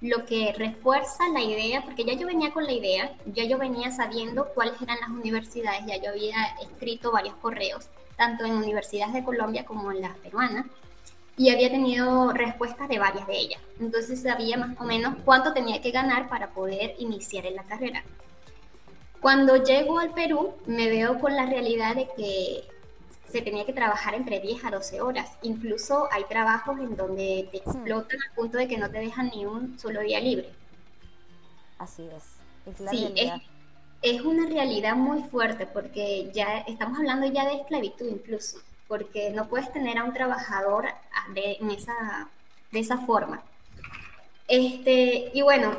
lo 0.00 0.24
que 0.24 0.52
refuerza 0.56 1.28
la 1.28 1.40
idea, 1.40 1.82
porque 1.82 2.04
ya 2.04 2.14
yo 2.14 2.26
venía 2.26 2.52
con 2.52 2.64
la 2.64 2.72
idea, 2.72 3.14
ya 3.26 3.44
yo 3.44 3.58
venía 3.58 3.90
sabiendo 3.92 4.46
cuáles 4.54 4.80
eran 4.82 4.98
las 5.00 5.10
universidades, 5.10 5.84
ya 5.86 6.02
yo 6.02 6.10
había 6.10 6.36
escrito 6.62 7.12
varios 7.12 7.34
correos, 7.36 7.88
tanto 8.16 8.44
en 8.44 8.54
universidades 8.54 9.12
de 9.14 9.22
Colombia 9.22 9.64
como 9.64 9.92
en 9.92 10.00
las 10.00 10.16
peruanas, 10.18 10.66
y 11.36 11.50
había 11.50 11.70
tenido 11.70 12.32
respuestas 12.32 12.88
de 12.88 12.98
varias 12.98 13.26
de 13.26 13.38
ellas. 13.38 13.60
Entonces 13.78 14.22
sabía 14.22 14.56
más 14.56 14.78
o 14.80 14.84
menos 14.84 15.14
cuánto 15.24 15.52
tenía 15.52 15.80
que 15.80 15.90
ganar 15.90 16.28
para 16.28 16.50
poder 16.50 16.94
iniciar 16.98 17.46
en 17.46 17.56
la 17.56 17.62
carrera. 17.62 18.02
Cuando 19.20 19.56
llego 19.56 19.98
al 19.98 20.14
Perú, 20.14 20.54
me 20.66 20.88
veo 20.88 21.18
con 21.18 21.36
la 21.36 21.46
realidad 21.46 21.94
de 21.94 22.08
que 22.16 22.64
se 23.30 23.42
tenía 23.42 23.64
que 23.64 23.72
trabajar 23.72 24.14
entre 24.14 24.40
10 24.40 24.64
a 24.64 24.70
12 24.70 25.00
horas. 25.02 25.30
Incluso 25.42 26.08
hay 26.10 26.24
trabajos 26.24 26.78
en 26.78 26.96
donde 26.96 27.48
te 27.52 27.58
hmm. 27.58 27.70
explotan 27.70 28.18
al 28.22 28.34
punto 28.34 28.58
de 28.58 28.66
que 28.66 28.78
no 28.78 28.90
te 28.90 28.98
dejan 28.98 29.30
ni 29.34 29.46
un 29.46 29.78
solo 29.78 30.00
día 30.00 30.20
libre. 30.20 30.50
Así 31.78 32.08
es. 32.14 32.24
Es 32.66 32.90
sí, 32.90 33.14
Es, 34.02 34.20
una 34.22 34.46
realidad 34.46 34.96
muy 34.96 35.22
fuerte 35.24 35.66
porque 35.66 36.30
ya 36.32 36.58
estamos 36.60 36.98
hablando 36.98 37.26
ya 37.26 37.46
de 37.46 37.56
esclavitud 37.56 38.06
incluso, 38.06 38.58
porque 38.88 39.30
no 39.30 39.48
puedes 39.48 39.72
tener 39.72 39.98
a 39.98 40.04
un 40.04 40.12
trabajador 40.12 40.86
de, 41.34 41.58
esa, 41.74 42.28
de 42.70 42.80
esa 42.80 42.98
forma. 42.98 43.42
Este, 44.48 45.30
y 45.32 45.42
bueno, 45.42 45.72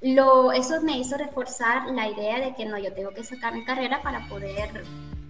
lo, 0.00 0.52
eso 0.52 0.80
me 0.82 0.96
hizo 0.98 1.16
reforzar 1.16 1.90
la 1.90 2.08
idea 2.08 2.40
de 2.40 2.54
que 2.54 2.64
no, 2.64 2.78
yo 2.78 2.92
tengo 2.92 3.10
que 3.10 3.22
sacar 3.22 3.54
mi 3.54 3.64
carrera 3.64 4.00
para 4.02 4.26
poder 4.28 4.84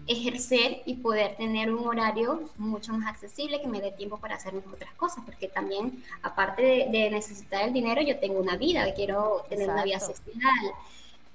ejercer 0.06 0.82
y 0.86 0.94
poder 0.94 1.36
tener 1.36 1.72
un 1.72 1.86
horario 1.86 2.50
mucho 2.56 2.92
más 2.92 3.08
accesible 3.08 3.60
que 3.60 3.68
me 3.68 3.80
dé 3.80 3.92
tiempo 3.92 4.18
para 4.18 4.36
hacer 4.36 4.52
mis 4.52 4.66
otras 4.66 4.92
cosas, 4.94 5.24
porque 5.24 5.48
también, 5.48 6.02
aparte 6.22 6.88
de, 6.90 7.10
necesitar 7.10 7.62
el 7.62 7.72
dinero, 7.72 8.00
yo 8.02 8.18
tengo 8.18 8.40
una 8.40 8.56
vida, 8.56 8.92
quiero 8.94 9.44
tener 9.48 9.68
una 9.68 9.84
vida 9.84 10.00
social, 10.00 10.72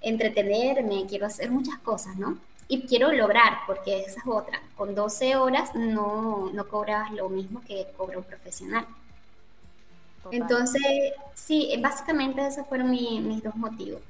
entretenerme, 0.01 1.06
quiero 1.08 1.25
hacer 1.25 1.51
muchas 1.51 1.77
cosas, 1.80 2.15
¿no? 2.18 2.38
Y 2.68 2.82
quiero 2.82 3.12
lograr, 3.12 3.60
porque 3.68 4.01
esa 4.01 4.20
es 4.20 4.27
otra, 4.27 4.62
con 4.75 4.96
12 4.96 5.36
horas 5.36 5.75
no, 5.75 6.50
no 6.54 6.68
cobras 6.68 7.12
lo 7.12 7.30
mismo 7.30 7.62
que 7.65 7.88
cobra 7.98 8.18
un 8.18 8.24
profesional. 8.24 8.86
Entonces, 10.32 10.82
sí, 11.34 11.74
básicamente 11.82 12.46
esos 12.46 12.67
fueron 12.67 12.91
mis 12.91 13.44
dos 13.44 13.55
motivos. 13.55 14.01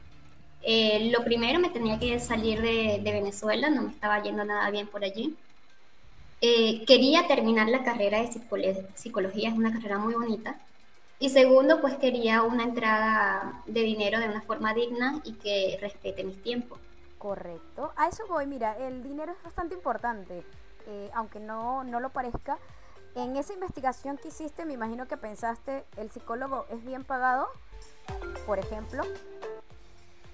Eh, 0.67 1.11
lo 1.11 1.23
primero, 1.23 1.59
me 1.59 1.69
tenía 1.69 1.99
que 1.99 2.19
salir 2.19 2.59
de, 2.59 2.99
Venezuela, 3.03 3.69
no 3.69 3.83
me 3.83 3.91
estaba 3.91 4.21
yendo 4.23 4.43
nada 4.43 4.69
bien 4.71 4.87
por 4.87 5.03
allí. 5.03 5.35
Eh, 6.41 6.83
quería 6.85 7.27
terminar 7.27 7.69
la 7.69 7.83
carrera 7.83 8.19
de 8.19 8.31
psicología, 8.95 9.49
es 9.49 9.55
una 9.55 9.71
carrera 9.71 9.99
muy 9.99 10.15
bonita. 10.15 10.55
Y 11.19 11.29
segundo, 11.29 11.79
pues 11.81 11.95
quería 11.95 12.41
una 12.41 12.63
entrada 12.63 13.61
de 13.67 13.81
dinero 13.81 14.19
de 14.19 14.27
una 14.27 14.41
forma 14.41 14.73
digna 14.73 15.21
y 15.23 15.33
que 15.33 15.77
respete 15.79 16.23
mis 16.23 16.41
tiempos. 16.41 16.79
Correcto. 17.19 17.93
A 17.95 18.07
eso 18.07 18.23
voy, 18.27 18.47
mira, 18.47 18.75
el 18.77 19.03
dinero 19.03 19.33
es 19.33 19.43
bastante 19.43 19.75
importante, 19.75 20.43
eh, 20.87 21.09
aunque 21.13 21.39
no, 21.39 21.83
no 21.83 21.99
lo 21.99 22.09
parezca. 22.09 22.57
En 23.15 23.35
esa 23.37 23.53
investigación 23.53 24.17
que 24.17 24.27
hiciste, 24.27 24.65
me 24.65 24.73
imagino 24.73 25.07
que 25.07 25.17
pensaste, 25.17 25.85
¿el 25.97 26.11
psicólogo 26.11 26.65
es 26.69 26.83
bien 26.83 27.03
pagado? 27.03 27.47
Por 28.45 28.59
ejemplo 28.59 29.03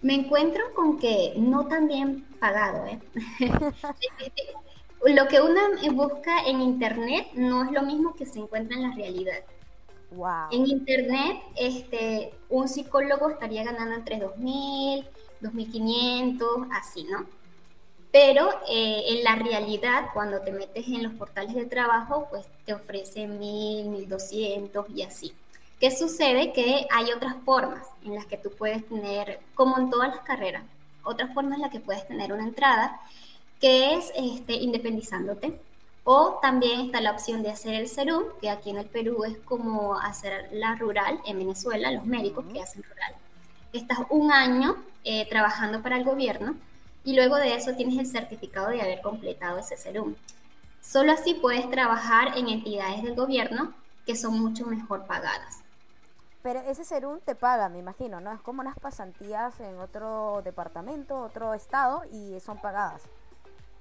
me 0.01 0.15
encuentro 0.15 0.63
con 0.73 0.97
que 0.97 1.33
no 1.37 1.67
tan 1.67 1.87
bien 1.87 2.25
pagado. 2.39 2.85
¿eh? 2.85 2.99
lo 5.13 5.27
que 5.27 5.41
uno 5.41 5.61
busca 5.93 6.43
en 6.45 6.61
Internet 6.61 7.27
no 7.35 7.63
es 7.63 7.71
lo 7.71 7.83
mismo 7.83 8.15
que 8.15 8.25
se 8.25 8.39
encuentra 8.39 8.75
en 8.75 8.89
la 8.89 8.95
realidad. 8.95 9.43
Wow. 10.11 10.49
En 10.51 10.67
Internet, 10.67 11.41
este, 11.55 12.33
un 12.49 12.67
psicólogo 12.67 13.29
estaría 13.29 13.63
ganando 13.63 13.95
entre 13.95 14.19
2.000, 14.19 15.07
2.500, 15.41 16.67
así, 16.71 17.05
¿no? 17.05 17.25
Pero 18.11 18.49
eh, 18.67 19.03
en 19.07 19.23
la 19.23 19.35
realidad, 19.35 20.09
cuando 20.13 20.41
te 20.41 20.51
metes 20.51 20.85
en 20.87 21.03
los 21.03 21.13
portales 21.13 21.55
de 21.55 21.65
trabajo, 21.65 22.27
pues 22.29 22.45
te 22.65 22.73
ofrecen 22.73 23.39
1.000, 23.39 24.07
1.200 24.07 24.85
y 24.93 25.03
así. 25.03 25.33
¿Qué 25.79 25.91
sucede? 25.91 26.51
Que 26.51 26.87
hay 26.91 27.11
otras 27.11 27.35
formas 27.45 27.87
en 28.03 28.15
las 28.15 28.25
que 28.25 28.37
tú 28.37 28.51
puedes 28.51 28.85
tener, 28.87 29.39
como 29.55 29.79
en 29.79 29.89
todas 29.89 30.09
las 30.09 30.19
carreras, 30.19 30.63
otras 31.03 31.33
formas 31.33 31.55
en 31.55 31.61
las 31.61 31.71
que 31.71 31.79
puedes 31.79 32.05
tener 32.05 32.33
una 32.33 32.43
entrada, 32.43 32.99
que 33.59 33.95
es 33.95 34.11
este, 34.15 34.53
independizándote. 34.53 35.59
O 36.03 36.39
también 36.41 36.81
está 36.81 36.99
la 36.99 37.11
opción 37.11 37.43
de 37.43 37.51
hacer 37.51 37.75
el 37.75 37.87
serum, 37.87 38.23
que 38.41 38.49
aquí 38.49 38.71
en 38.71 38.77
el 38.77 38.87
Perú 38.87 39.23
es 39.23 39.37
como 39.45 39.97
hacer 39.97 40.49
la 40.51 40.75
rural 40.75 41.21
en 41.25 41.37
Venezuela, 41.37 41.91
los 41.91 42.05
médicos 42.05 42.43
que 42.51 42.61
hacen 42.61 42.83
rural. 42.83 43.13
Estás 43.71 43.99
un 44.09 44.31
año 44.31 44.77
eh, 45.03 45.27
trabajando 45.29 45.81
para 45.81 45.97
el 45.97 46.03
gobierno 46.03 46.55
y 47.03 47.15
luego 47.15 47.35
de 47.35 47.55
eso 47.55 47.73
tienes 47.73 47.97
el 47.97 48.05
certificado 48.05 48.69
de 48.69 48.81
haber 48.81 49.01
completado 49.01 49.57
ese 49.57 49.77
serum. 49.77 50.15
Solo 50.81 51.11
así 51.11 51.35
puedes 51.35 51.69
trabajar 51.69 52.37
en 52.37 52.49
entidades 52.49 53.03
del 53.03 53.15
gobierno 53.15 53.73
que 54.05 54.15
son 54.15 54.39
mucho 54.39 54.65
mejor 54.65 55.05
pagadas. 55.05 55.59
Pero 56.43 56.59
ese 56.61 56.83
serum 56.83 57.19
te 57.23 57.35
paga, 57.35 57.69
me 57.69 57.77
imagino, 57.77 58.19
¿no? 58.19 58.31
Es 58.31 58.41
como 58.41 58.61
unas 58.61 58.77
pasantías 58.79 59.59
en 59.59 59.77
otro 59.79 60.41
departamento, 60.43 61.19
otro 61.19 61.53
estado 61.53 62.03
y 62.11 62.39
son 62.39 62.59
pagadas. 62.59 63.03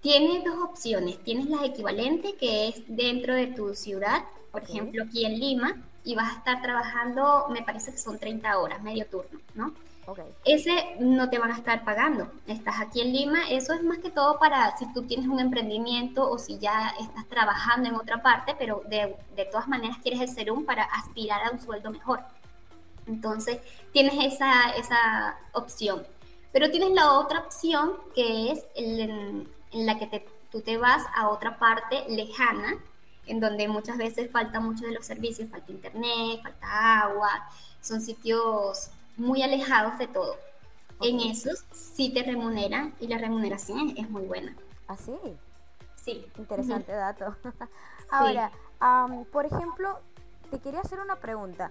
Tienes 0.00 0.44
dos 0.44 0.56
opciones. 0.62 1.18
Tienes 1.24 1.46
la 1.46 1.64
equivalente, 1.64 2.34
que 2.36 2.68
es 2.68 2.82
dentro 2.86 3.34
de 3.34 3.48
tu 3.48 3.74
ciudad, 3.74 4.24
por 4.52 4.62
ejemplo, 4.62 5.04
aquí 5.04 5.24
en 5.24 5.38
Lima, 5.38 5.76
y 6.04 6.14
vas 6.14 6.34
a 6.34 6.38
estar 6.38 6.62
trabajando, 6.62 7.46
me 7.50 7.62
parece 7.62 7.92
que 7.92 7.98
son 7.98 8.18
30 8.18 8.58
horas, 8.58 8.82
medio 8.82 9.06
turno, 9.06 9.40
¿no? 9.54 9.72
Ese 10.44 10.96
no 10.98 11.30
te 11.30 11.38
van 11.38 11.52
a 11.52 11.56
estar 11.56 11.84
pagando. 11.84 12.30
Estás 12.46 12.80
aquí 12.80 13.00
en 13.00 13.12
Lima, 13.12 13.48
eso 13.50 13.72
es 13.72 13.82
más 13.82 13.98
que 13.98 14.10
todo 14.10 14.38
para 14.38 14.76
si 14.76 14.92
tú 14.92 15.02
tienes 15.02 15.26
un 15.26 15.40
emprendimiento 15.40 16.28
o 16.28 16.38
si 16.38 16.58
ya 16.58 16.94
estás 17.00 17.26
trabajando 17.28 17.88
en 17.88 17.94
otra 17.94 18.22
parte, 18.22 18.54
pero 18.58 18.82
de, 18.88 19.16
de 19.36 19.44
todas 19.46 19.68
maneras 19.68 19.98
quieres 20.02 20.20
el 20.20 20.28
serum 20.28 20.64
para 20.64 20.84
aspirar 20.84 21.44
a 21.44 21.50
un 21.50 21.60
sueldo 21.60 21.90
mejor. 21.90 22.20
Entonces, 23.06 23.58
tienes 23.92 24.14
esa, 24.34 24.70
esa 24.70 25.36
opción. 25.52 26.06
Pero 26.52 26.70
tienes 26.70 26.90
la 26.90 27.12
otra 27.12 27.40
opción 27.40 27.92
que 28.14 28.52
es 28.52 28.64
en, 28.74 29.48
la 29.72 29.98
que 29.98 30.26
tú 30.50 30.60
te 30.60 30.78
vas 30.78 31.04
a 31.14 31.28
otra 31.28 31.58
parte 31.58 32.04
lejana, 32.08 32.76
en 33.26 33.40
donde 33.40 33.68
muchas 33.68 33.98
veces 33.98 34.30
falta 34.30 34.58
mucho 34.58 34.84
de 34.84 34.92
los 34.92 35.06
servicios, 35.06 35.48
falta 35.48 35.70
internet, 35.70 36.40
falta 36.42 37.00
agua, 37.02 37.48
son 37.80 38.00
sitios 38.00 38.90
muy 39.20 39.42
alejados 39.42 39.98
de 39.98 40.06
todo. 40.08 40.36
En 41.00 41.20
esos 41.20 41.64
sí 41.72 42.12
te 42.12 42.22
remuneran 42.22 42.94
y 43.00 43.06
la 43.06 43.18
remuneración 43.18 43.94
es, 43.96 44.10
muy 44.10 44.22
buena. 44.26 44.54
¿Ah, 44.88 44.96
sí? 44.96 45.14
Sí. 45.94 46.26
Interesante 46.38 46.92
dato. 46.92 47.36
Ahora, 48.10 48.50
por 49.30 49.46
ejemplo, 49.46 50.00
te 50.50 50.58
quería 50.58 50.80
hacer 50.80 51.00
una 51.00 51.16
pregunta 51.16 51.70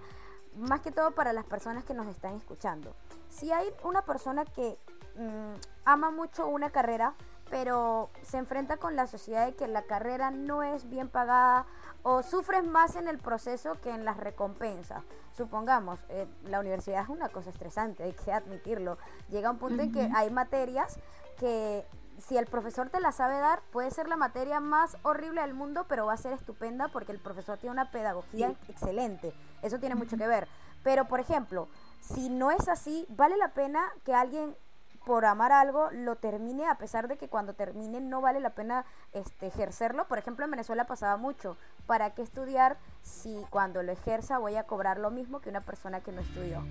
más 0.56 0.80
que 0.80 0.90
todo 0.90 1.12
para 1.12 1.32
las 1.32 1.44
personas 1.44 1.84
que 1.84 1.94
nos 1.94 2.06
están 2.08 2.34
escuchando. 2.34 2.94
Si 3.28 3.52
hay 3.52 3.68
una 3.84 4.02
persona 4.02 4.44
que 4.44 4.78
mm, 5.16 5.54
ama 5.84 6.10
mucho 6.10 6.48
una 6.48 6.70
carrera, 6.70 7.14
pero 7.50 8.10
se 8.22 8.38
enfrenta 8.38 8.76
con 8.76 8.96
la 8.96 9.06
sociedad 9.06 9.46
de 9.46 9.54
que 9.54 9.66
la 9.66 9.82
carrera 9.82 10.30
no 10.30 10.62
es 10.62 10.88
bien 10.88 11.08
pagada 11.08 11.66
o 12.02 12.22
sufres 12.22 12.64
más 12.64 12.96
en 12.96 13.08
el 13.08 13.18
proceso 13.18 13.80
que 13.80 13.90
en 13.90 14.04
las 14.04 14.16
recompensas. 14.16 15.02
Supongamos, 15.32 16.00
eh, 16.08 16.26
la 16.44 16.60
universidad 16.60 17.02
es 17.02 17.08
una 17.08 17.28
cosa 17.28 17.50
estresante, 17.50 18.04
hay 18.04 18.12
que 18.12 18.32
admitirlo. 18.32 18.98
Llega 19.28 19.50
un 19.50 19.58
punto 19.58 19.82
en 19.82 19.92
que 19.92 20.08
hay 20.14 20.30
materias 20.30 20.98
que 21.38 21.84
si 22.18 22.36
el 22.36 22.46
profesor 22.46 22.90
te 22.90 23.00
la 23.00 23.12
sabe 23.12 23.38
dar, 23.38 23.62
puede 23.72 23.90
ser 23.90 24.08
la 24.08 24.16
materia 24.16 24.60
más 24.60 24.96
horrible 25.02 25.40
del 25.40 25.54
mundo, 25.54 25.86
pero 25.88 26.06
va 26.06 26.12
a 26.12 26.18
ser 26.18 26.32
estupenda 26.32 26.88
porque 26.88 27.12
el 27.12 27.18
profesor 27.18 27.58
tiene 27.58 27.72
una 27.72 27.90
pedagogía 27.90 28.54
excelente. 28.68 29.32
Eso 29.62 29.78
tiene 29.78 29.94
mucho 29.94 30.16
que 30.16 30.26
ver. 30.26 30.46
Pero, 30.82 31.06
por 31.06 31.20
ejemplo, 31.20 31.68
si 32.00 32.28
no 32.28 32.50
es 32.50 32.68
así, 32.68 33.06
vale 33.08 33.36
la 33.36 33.52
pena 33.54 33.80
que 34.04 34.14
alguien 34.14 34.56
por 35.04 35.24
amar 35.24 35.52
algo 35.52 35.90
lo 35.92 36.16
termine 36.16 36.66
a 36.66 36.76
pesar 36.76 37.08
de 37.08 37.16
que 37.16 37.28
cuando 37.28 37.54
termine 37.54 38.00
no 38.00 38.20
vale 38.20 38.40
la 38.40 38.50
pena 38.50 38.84
este 39.12 39.46
ejercerlo. 39.46 40.06
Por 40.06 40.18
ejemplo, 40.18 40.44
en 40.44 40.50
Venezuela 40.50 40.86
pasaba 40.86 41.16
mucho. 41.16 41.56
¿Para 41.86 42.10
qué 42.10 42.22
estudiar 42.22 42.78
si 43.02 43.44
cuando 43.50 43.82
lo 43.82 43.92
ejerza 43.92 44.38
voy 44.38 44.56
a 44.56 44.64
cobrar 44.64 44.98
lo 44.98 45.10
mismo 45.10 45.40
que 45.40 45.48
una 45.48 45.62
persona 45.62 46.00
que 46.00 46.12
no 46.12 46.20
estudió? 46.20 46.62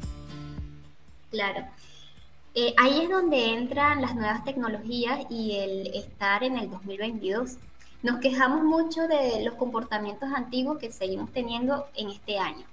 Claro. 1.31 1.65
Eh, 2.55 2.73
ahí 2.77 3.03
es 3.03 3.09
donde 3.09 3.53
entran 3.53 4.01
las 4.01 4.15
nuevas 4.15 4.43
tecnologías 4.43 5.19
y 5.29 5.57
el 5.57 5.95
estar 5.95 6.43
en 6.43 6.57
el 6.57 6.69
2022. 6.69 7.57
Nos 8.01 8.19
quejamos 8.19 8.63
mucho 8.63 9.07
de 9.07 9.43
los 9.43 9.55
comportamientos 9.55 10.31
antiguos 10.33 10.77
que 10.77 10.91
seguimos 10.91 11.31
teniendo 11.31 11.87
en 11.95 12.09
este 12.09 12.39
año. 12.39 12.65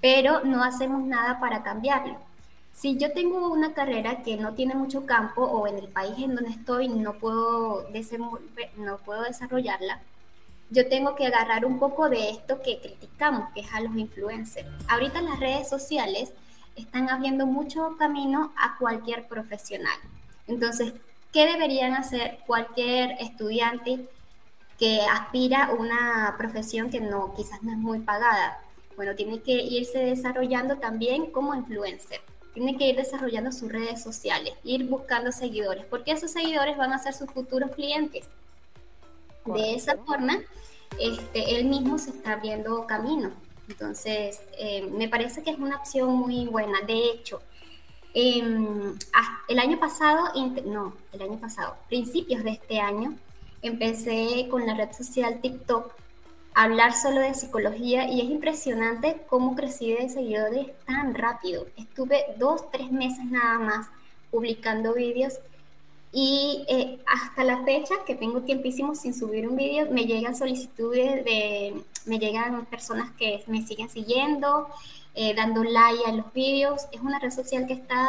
pero 0.00 0.42
no 0.44 0.64
hacemos 0.64 1.04
nada 1.04 1.38
para 1.38 1.62
cambiarlo. 1.62 2.16
Si 2.82 2.96
yo 2.96 3.12
tengo 3.12 3.46
una 3.46 3.74
carrera 3.74 4.24
que 4.24 4.36
no 4.36 4.54
tiene 4.54 4.74
mucho 4.74 5.06
campo 5.06 5.44
o 5.44 5.68
en 5.68 5.78
el 5.78 5.86
país 5.86 6.14
en 6.18 6.34
donde 6.34 6.50
estoy 6.50 6.88
no 6.88 7.12
puedo, 7.12 7.86
no 8.76 8.98
puedo 8.98 9.22
desarrollarla, 9.22 10.02
yo 10.68 10.88
tengo 10.88 11.14
que 11.14 11.28
agarrar 11.28 11.64
un 11.64 11.78
poco 11.78 12.08
de 12.08 12.30
esto 12.30 12.60
que 12.60 12.80
criticamos, 12.80 13.50
que 13.54 13.60
es 13.60 13.72
a 13.72 13.80
los 13.80 13.94
influencers. 13.94 14.66
Ahorita 14.88 15.22
las 15.22 15.38
redes 15.38 15.68
sociales 15.68 16.32
están 16.74 17.08
abriendo 17.08 17.46
mucho 17.46 17.96
camino 18.00 18.52
a 18.56 18.76
cualquier 18.78 19.28
profesional. 19.28 19.96
Entonces, 20.48 20.92
¿qué 21.32 21.46
deberían 21.46 21.94
hacer 21.94 22.40
cualquier 22.48 23.12
estudiante 23.20 24.08
que 24.76 25.02
aspira 25.02 25.66
a 25.66 25.74
una 25.74 26.34
profesión 26.36 26.90
que 26.90 27.00
no, 27.00 27.32
quizás 27.34 27.62
no 27.62 27.70
es 27.70 27.78
muy 27.78 28.00
pagada? 28.00 28.60
Bueno, 28.96 29.14
tiene 29.14 29.40
que 29.40 29.52
irse 29.52 30.00
desarrollando 30.00 30.78
también 30.78 31.30
como 31.30 31.54
influencer. 31.54 32.20
Tiene 32.54 32.76
que 32.76 32.88
ir 32.88 32.96
desarrollando 32.96 33.50
sus 33.52 33.70
redes 33.72 34.02
sociales, 34.02 34.54
ir 34.62 34.86
buscando 34.86 35.32
seguidores, 35.32 35.84
porque 35.86 36.12
esos 36.12 36.30
seguidores 36.30 36.76
van 36.76 36.92
a 36.92 36.98
ser 36.98 37.14
sus 37.14 37.30
futuros 37.30 37.70
clientes. 37.72 38.26
De 39.46 39.74
esa 39.74 39.96
forma, 39.96 40.38
este, 40.98 41.56
él 41.56 41.64
mismo 41.64 41.98
se 41.98 42.10
está 42.10 42.34
abriendo 42.34 42.86
camino. 42.86 43.32
Entonces, 43.68 44.42
eh, 44.58 44.82
me 44.82 45.08
parece 45.08 45.42
que 45.42 45.50
es 45.50 45.58
una 45.58 45.76
opción 45.76 46.12
muy 46.12 46.46
buena. 46.46 46.80
De 46.86 47.10
hecho, 47.10 47.40
em, 48.14 48.96
el 49.48 49.58
año 49.58 49.80
pasado, 49.80 50.28
no, 50.66 50.94
el 51.12 51.22
año 51.22 51.38
pasado, 51.38 51.76
principios 51.88 52.44
de 52.44 52.50
este 52.50 52.80
año, 52.80 53.16
empecé 53.62 54.46
con 54.50 54.66
la 54.66 54.74
red 54.74 54.92
social 54.92 55.40
TikTok 55.40 55.94
hablar 56.54 56.92
solo 56.94 57.20
de 57.20 57.34
psicología 57.34 58.08
y 58.08 58.20
es 58.20 58.30
impresionante 58.30 59.22
cómo 59.28 59.54
crecí 59.54 59.92
de 59.92 60.08
seguidores 60.08 60.68
tan 60.86 61.14
rápido. 61.14 61.66
Estuve 61.76 62.24
dos, 62.38 62.70
tres 62.70 62.90
meses 62.90 63.24
nada 63.24 63.58
más 63.58 63.86
publicando 64.30 64.94
vídeos 64.94 65.38
y 66.12 66.64
eh, 66.68 66.98
hasta 67.06 67.42
la 67.42 67.64
fecha, 67.64 67.94
que 68.06 68.14
tengo 68.14 68.42
tiempísimo 68.42 68.94
sin 68.94 69.14
subir 69.14 69.48
un 69.48 69.56
vídeo, 69.56 69.90
me 69.90 70.04
llegan 70.04 70.36
solicitudes 70.36 71.24
de, 71.24 71.82
me 72.04 72.18
llegan 72.18 72.66
personas 72.66 73.10
que 73.12 73.42
me 73.46 73.66
siguen 73.66 73.88
siguiendo, 73.88 74.68
eh, 75.14 75.34
dando 75.34 75.64
like 75.64 76.04
a 76.06 76.12
los 76.12 76.30
vídeos. 76.34 76.82
Es 76.92 77.00
una 77.00 77.18
red 77.18 77.30
social 77.30 77.66
que 77.66 77.72
está 77.72 78.08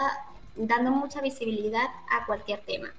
dando 0.56 0.92
mucha 0.92 1.22
visibilidad 1.22 1.88
a 2.12 2.26
cualquier 2.26 2.60
tema. 2.62 2.90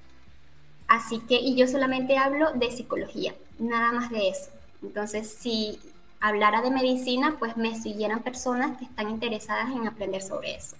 Así 0.88 1.20
que, 1.20 1.34
y 1.34 1.54
yo 1.54 1.66
solamente 1.66 2.16
hablo 2.16 2.52
de 2.54 2.70
psicología, 2.70 3.34
nada 3.58 3.92
más 3.92 4.10
de 4.10 4.28
eso. 4.28 4.50
Entonces, 4.84 5.28
si 5.28 5.80
hablara 6.20 6.62
de 6.62 6.70
medicina, 6.70 7.36
pues 7.38 7.56
me 7.56 7.74
siguieran 7.74 8.22
personas 8.22 8.78
que 8.78 8.84
están 8.84 9.10
interesadas 9.10 9.70
en 9.70 9.86
aprender 9.86 10.22
sobre 10.22 10.54
eso. 10.56 10.76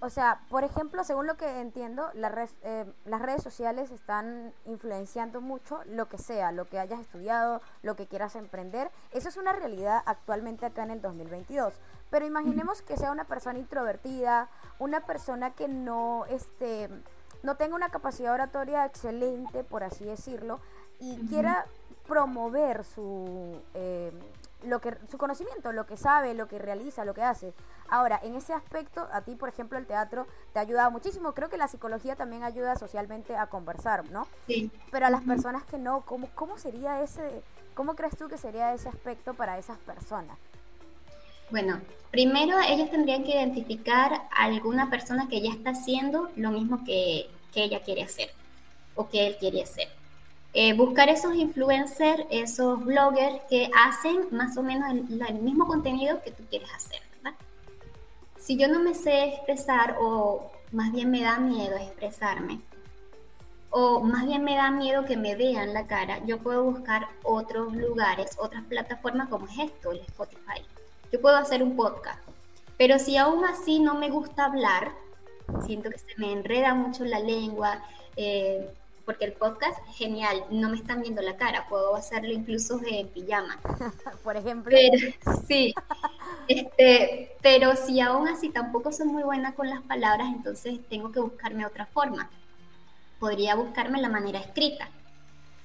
O 0.00 0.10
sea, 0.10 0.40
por 0.50 0.62
ejemplo, 0.62 1.04
según 1.04 1.26
lo 1.26 1.36
que 1.36 1.60
entiendo, 1.60 2.10
eh, 2.14 2.84
las 3.06 3.22
redes 3.22 3.42
sociales 3.42 3.90
están 3.90 4.52
influenciando 4.66 5.40
mucho 5.40 5.80
lo 5.86 6.08
que 6.08 6.18
sea, 6.18 6.52
lo 6.52 6.68
que 6.68 6.78
hayas 6.78 7.00
estudiado, 7.00 7.62
lo 7.82 7.96
que 7.96 8.06
quieras 8.06 8.36
emprender. 8.36 8.90
Eso 9.12 9.28
es 9.28 9.36
una 9.38 9.52
realidad 9.52 10.02
actualmente 10.04 10.66
acá 10.66 10.82
en 10.82 10.90
el 10.90 11.00
2022. 11.00 11.72
Pero 12.10 12.26
imaginemos 12.26 12.82
que 12.82 12.96
sea 12.96 13.10
una 13.10 13.24
persona 13.24 13.58
introvertida, 13.58 14.48
una 14.78 15.00
persona 15.00 15.50
que 15.52 15.66
no, 15.66 16.26
este, 16.26 16.90
no 17.42 17.56
tenga 17.56 17.74
una 17.74 17.88
capacidad 17.88 18.34
oratoria 18.34 18.84
excelente, 18.84 19.64
por 19.64 19.82
así 19.82 20.04
decirlo, 20.04 20.60
y 21.00 21.26
quiera 21.26 21.66
promover 22.06 22.84
su, 22.84 23.60
eh, 23.74 24.12
lo 24.64 24.80
que, 24.80 24.94
su 25.10 25.18
conocimiento, 25.18 25.72
lo 25.72 25.86
que 25.86 25.96
sabe, 25.96 26.34
lo 26.34 26.48
que 26.48 26.58
realiza, 26.58 27.04
lo 27.04 27.14
que 27.14 27.22
hace. 27.22 27.52
Ahora, 27.88 28.20
en 28.22 28.34
ese 28.34 28.52
aspecto, 28.52 29.08
a 29.12 29.22
ti, 29.22 29.36
por 29.36 29.48
ejemplo, 29.48 29.78
el 29.78 29.86
teatro 29.86 30.26
te 30.52 30.58
ha 30.58 30.62
ayudado 30.62 30.90
muchísimo. 30.90 31.32
Creo 31.34 31.48
que 31.48 31.56
la 31.56 31.68
psicología 31.68 32.16
también 32.16 32.42
ayuda 32.42 32.76
socialmente 32.76 33.36
a 33.36 33.46
conversar, 33.46 34.10
¿no? 34.10 34.26
Sí. 34.46 34.70
Pero 34.90 35.06
a 35.06 35.10
las 35.10 35.22
personas 35.22 35.64
que 35.64 35.78
no, 35.78 36.02
¿cómo, 36.02 36.28
cómo 36.34 36.58
sería 36.58 37.02
ese, 37.02 37.42
cómo 37.74 37.94
crees 37.94 38.16
tú 38.16 38.28
que 38.28 38.38
sería 38.38 38.74
ese 38.74 38.88
aspecto 38.88 39.34
para 39.34 39.58
esas 39.58 39.78
personas? 39.78 40.36
Bueno, 41.50 41.80
primero 42.10 42.56
ellos 42.66 42.90
tendrían 42.90 43.22
que 43.22 43.30
identificar 43.30 44.12
a 44.12 44.44
alguna 44.44 44.90
persona 44.90 45.28
que 45.28 45.40
ya 45.40 45.50
está 45.50 45.70
haciendo 45.70 46.28
lo 46.34 46.50
mismo 46.50 46.82
que, 46.84 47.30
que 47.52 47.64
ella 47.64 47.82
quiere 47.82 48.02
hacer 48.02 48.30
o 48.96 49.08
que 49.08 49.28
él 49.28 49.36
quiere 49.38 49.62
hacer. 49.62 49.88
Eh, 50.58 50.72
buscar 50.72 51.10
esos 51.10 51.34
influencers, 51.34 52.24
esos 52.30 52.82
bloggers 52.82 53.42
que 53.50 53.70
hacen 53.76 54.26
más 54.30 54.56
o 54.56 54.62
menos 54.62 54.90
el, 54.90 55.34
mismo 55.34 55.66
contenido 55.66 56.22
que 56.22 56.30
tú 56.30 56.44
quieres 56.48 56.72
hacer, 56.72 57.02
¿verdad? 57.22 57.38
Si 58.38 58.56
yo 58.56 58.66
no 58.66 58.80
me 58.80 58.94
sé 58.94 59.34
expresar 59.34 59.98
o 60.00 60.50
más 60.72 60.92
bien 60.92 61.10
me 61.10 61.20
da 61.20 61.38
miedo 61.38 61.76
expresarme, 61.76 62.62
o 63.68 64.00
más 64.00 64.24
bien 64.24 64.44
me 64.44 64.56
da 64.56 64.70
miedo 64.70 65.04
que 65.04 65.18
me 65.18 65.34
vean 65.34 65.74
la 65.74 65.86
cara, 65.86 66.24
yo 66.24 66.38
puedo 66.38 66.64
buscar 66.64 67.06
otros 67.22 67.76
lugares, 67.76 68.38
otras 68.38 68.64
plataformas 68.64 69.28
como 69.28 69.44
es 69.48 69.58
esto, 69.58 69.92
el 69.92 70.00
Spotify. 70.00 70.62
Yo 71.12 71.20
puedo 71.20 71.36
hacer 71.36 71.62
un 71.62 71.76
podcast. 71.76 72.22
Pero 72.78 72.98
si 72.98 73.18
aún 73.18 73.44
así 73.44 73.78
no 73.78 73.94
me 73.96 74.08
gusta 74.08 74.46
hablar, 74.46 74.92
siento 75.66 75.90
que 75.90 75.98
se 75.98 76.16
me 76.16 76.32
enreda 76.32 76.72
mucho 76.72 77.04
la 77.04 77.20
lengua, 77.20 77.82
eh, 78.16 78.70
porque 79.06 79.24
el 79.24 79.32
podcast 79.32 79.78
genial, 79.94 80.44
no 80.50 80.68
me 80.68 80.76
están 80.76 81.00
viendo 81.00 81.22
la 81.22 81.36
cara, 81.36 81.66
puedo 81.68 81.94
hacerlo 81.94 82.32
incluso 82.32 82.78
de 82.78 83.08
pijama. 83.14 83.58
Por 84.24 84.36
ejemplo. 84.36 84.76
sí, 85.46 85.72
este, 86.48 87.36
pero 87.40 87.76
si 87.76 88.00
aún 88.00 88.26
así 88.28 88.50
tampoco 88.50 88.90
soy 88.90 89.06
muy 89.06 89.22
buena 89.22 89.54
con 89.54 89.70
las 89.70 89.80
palabras, 89.82 90.26
entonces 90.34 90.80
tengo 90.90 91.12
que 91.12 91.20
buscarme 91.20 91.64
otra 91.64 91.86
forma. 91.86 92.28
Podría 93.20 93.54
buscarme 93.54 94.00
la 94.02 94.08
manera 94.08 94.40
escrita. 94.40 94.90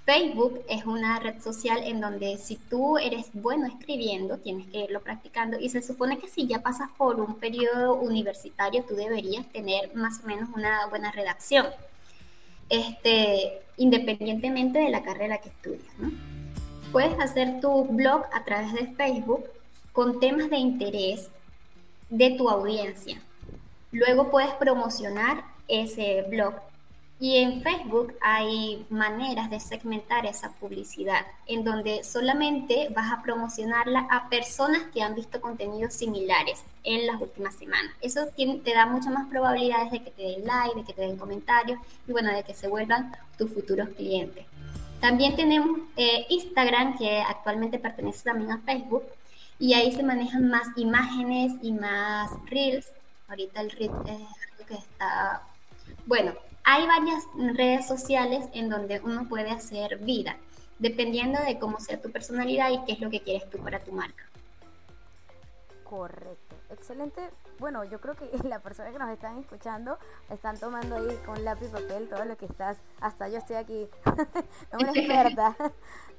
Facebook 0.06 0.64
es 0.70 0.86
una 0.86 1.20
red 1.20 1.42
social 1.42 1.82
en 1.84 2.00
donde 2.00 2.38
si 2.38 2.56
tú 2.56 2.98
eres 2.98 3.30
bueno 3.34 3.66
escribiendo, 3.66 4.38
tienes 4.38 4.68
que 4.68 4.86
irlo 4.86 5.02
practicando 5.02 5.60
y 5.60 5.70
se 5.70 5.82
supone 5.82 6.20
que 6.20 6.28
si 6.28 6.48
ya 6.48 6.62
pasas 6.62 6.90
por 6.98 7.20
un 7.20 7.36
periodo 7.36 7.96
universitario, 7.96 8.84
tú 8.88 8.96
deberías 8.96 9.48
tener 9.52 9.96
más 9.96 10.22
o 10.24 10.28
menos 10.28 10.50
una 10.56 10.88
buena 10.88 11.12
redacción 11.12 11.66
este, 12.72 13.62
independientemente 13.76 14.80
de 14.80 14.90
la 14.90 15.04
carrera 15.04 15.40
que 15.40 15.50
estudias. 15.50 15.94
Puedes 16.92 17.20
hacer 17.20 17.60
tu 17.60 17.86
blog 17.86 18.24
a 18.34 18.44
través 18.46 18.74
de 18.74 18.88
Facebook 18.96 19.46
con 19.92 20.20
temas 20.20 20.50
de 20.50 20.58
interés 20.58 21.30
de 22.10 22.32
tu 22.32 22.50
audiencia. 22.50 23.22
Luego 23.92 24.32
puedes 24.32 24.52
promocionar 24.54 25.44
ese 25.68 26.24
blog 26.30 26.54
y 27.22 27.38
en 27.38 27.62
Facebook 27.62 28.16
hay 28.20 28.84
maneras 28.90 29.52
de 29.52 29.60
segmentar 29.60 30.26
esa 30.26 30.54
publicidad, 30.54 31.24
en 31.46 31.64
donde 31.64 32.04
solamente 32.04 32.90
vas 32.96 33.14
a 33.14 33.22
promocionarla 33.22 34.08
a 34.10 34.28
personas 34.28 34.82
que 34.92 35.04
han 35.04 35.14
visto 35.14 35.40
contenidos 35.40 35.94
similares 35.94 36.64
en 36.84 37.06
las 37.06 37.22
últimas 37.22 37.54
semanas. 37.54 37.94
Eso 38.02 38.26
te 38.36 38.74
da 38.74 38.88
muchas 38.88 39.14
más 39.14 39.28
probabilidades 39.30 39.92
de 39.92 40.04
que 40.04 40.10
te 40.10 40.24
den 40.24 40.48
like, 40.48 40.76
de 40.76 40.84
que 40.84 40.94
te 40.94 41.02
den 41.04 41.16
comentarios 41.16 41.80
y 42.08 42.12
bueno, 42.12 42.34
de 42.34 42.42
que 42.42 42.56
se 42.56 42.68
vuelvan 42.68 43.16
tus 43.38 43.54
futuros 43.54 43.90
clientes. 43.90 44.48
También 45.00 45.36
tenemos 45.36 45.80
eh, 45.98 46.26
Instagram, 46.28 46.98
que 46.98 47.22
actualmente 47.22 47.78
pertenece 47.78 48.24
también 48.24 48.52
a 48.52 48.58
Facebook, 48.62 49.04
y 49.60 49.76
ahí 49.76 49.92
se 49.92 50.02
manejan 50.02 50.50
más 50.50 50.70
imágenes 50.76 51.54
y 51.62 51.72
más 51.72 52.32
reels. 52.48 52.92
Ahorita 53.28 53.62
el 53.62 53.70
reel 53.70 53.92
es 54.08 54.10
algo 54.10 54.66
que 54.68 54.74
está... 54.74 55.44
Bueno, 56.08 56.34
hay 56.64 56.88
varias 56.88 57.24
redes 57.56 57.88
sociales 57.88 58.48
en 58.54 58.70
donde 58.70 59.00
uno 59.04 59.28
puede 59.28 59.52
hacer 59.52 59.98
vida, 60.00 60.38
dependiendo 60.80 61.40
de 61.42 61.60
cómo 61.60 61.80
sea 61.80 62.02
tu 62.02 62.12
personalidad 62.12 62.72
y 62.72 62.84
qué 62.86 62.94
es 62.94 63.00
lo 63.00 63.10
que 63.10 63.22
quieres 63.22 63.50
tú 63.50 63.58
para 63.60 63.84
tu 63.84 63.92
marca. 63.92 64.26
Correcto, 65.92 66.56
excelente. 66.70 67.22
Bueno, 67.60 67.84
yo 67.84 68.00
creo 68.00 68.16
que 68.16 68.30
las 68.48 68.62
personas 68.62 68.94
que 68.94 69.00
nos 69.00 69.10
están 69.10 69.38
escuchando 69.38 69.98
están 70.30 70.58
tomando 70.58 70.96
ahí 70.96 71.20
con 71.26 71.44
lápiz 71.44 71.66
y 71.66 71.70
papel 71.70 72.08
todo 72.08 72.24
lo 72.24 72.38
que 72.38 72.46
estás. 72.46 72.78
Hasta 73.02 73.28
yo 73.28 73.40
estoy 73.40 73.58
aquí, 73.58 73.90
una 74.72 74.92
experta. 74.92 75.56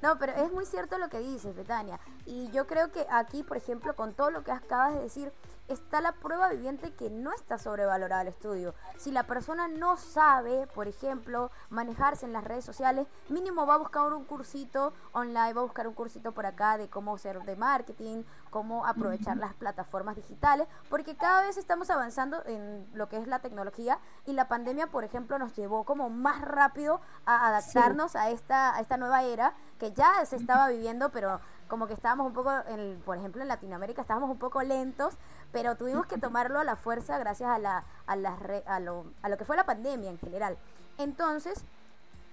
No, 0.03 0.19
pero 0.19 0.33
es 0.33 0.51
muy 0.51 0.65
cierto 0.65 0.97
lo 0.97 1.07
que 1.07 1.19
dices, 1.19 1.55
Betania. 1.55 1.97
Y 2.25 2.51
yo 2.51 2.67
creo 2.67 2.91
que 2.91 3.07
aquí, 3.09 3.41
por 3.41 3.55
ejemplo, 3.55 3.95
con 3.95 4.13
todo 4.13 4.31
lo 4.31 4.43
que 4.43 4.51
acabas 4.51 4.95
de 4.95 5.01
decir, 5.01 5.31
está 5.73 6.01
la 6.01 6.13
prueba 6.13 6.49
viviente 6.49 6.93
que 6.93 7.09
no 7.09 7.33
está 7.33 7.57
sobrevalorado 7.57 8.21
el 8.21 8.27
estudio. 8.29 8.73
Si 8.97 9.11
la 9.11 9.23
persona 9.23 9.67
no 9.67 9.97
sabe, 9.97 10.67
por 10.67 10.87
ejemplo, 10.87 11.51
manejarse 11.69 12.25
en 12.25 12.33
las 12.33 12.43
redes 12.43 12.63
sociales, 12.63 13.07
mínimo 13.29 13.65
va 13.65 13.75
a 13.75 13.77
buscar 13.77 14.13
un 14.13 14.25
cursito 14.25 14.93
online, 15.11 15.53
va 15.53 15.61
a 15.61 15.65
buscar 15.65 15.87
un 15.87 15.93
cursito 15.93 16.31
por 16.31 16.45
acá 16.45 16.77
de 16.77 16.89
cómo 16.89 17.17
ser 17.17 17.41
de 17.43 17.55
marketing, 17.55 18.23
cómo 18.49 18.85
aprovechar 18.85 19.37
las 19.37 19.53
plataformas 19.53 20.15
digitales, 20.15 20.67
porque 20.89 21.17
cada 21.17 21.41
vez 21.41 21.57
estamos 21.57 21.89
avanzando 21.89 22.43
en 22.45 22.87
lo 22.93 23.09
que 23.09 23.17
es 23.17 23.27
la 23.27 23.39
tecnología 23.39 23.99
y 24.25 24.33
la 24.33 24.47
pandemia, 24.47 24.87
por 24.87 25.03
ejemplo, 25.03 25.39
nos 25.39 25.53
llevó 25.55 25.83
como 25.83 26.09
más 26.09 26.41
rápido 26.41 27.01
a 27.25 27.47
adaptarnos 27.47 28.15
a 28.15 28.29
esta 28.29 28.75
a 28.75 28.79
esta 28.79 28.97
nueva 28.97 29.23
era 29.23 29.53
que 29.79 29.91
ya 29.91 30.23
se 30.25 30.35
estaba 30.35 30.67
viviendo, 30.69 31.09
pero 31.09 31.39
como 31.67 31.87
que 31.87 31.93
estábamos 31.93 32.27
un 32.27 32.33
poco, 32.33 32.51
en, 32.67 33.01
por 33.03 33.17
ejemplo, 33.17 33.41
en 33.41 33.47
Latinoamérica 33.47 34.01
estábamos 34.01 34.29
un 34.29 34.37
poco 34.37 34.61
lentos, 34.61 35.17
pero 35.53 35.75
tuvimos 35.75 36.07
que 36.07 36.17
tomarlo 36.17 36.59
a 36.59 36.63
la 36.65 36.75
fuerza 36.75 37.17
gracias 37.19 37.49
a, 37.49 37.59
la, 37.59 37.85
a, 38.07 38.15
la, 38.17 38.37
a, 38.65 38.79
lo, 38.79 39.05
a 39.21 39.29
lo 39.29 39.37
que 39.37 39.45
fue 39.45 39.55
la 39.55 39.65
pandemia 39.65 40.09
en 40.09 40.17
general. 40.17 40.57
Entonces, 40.97 41.63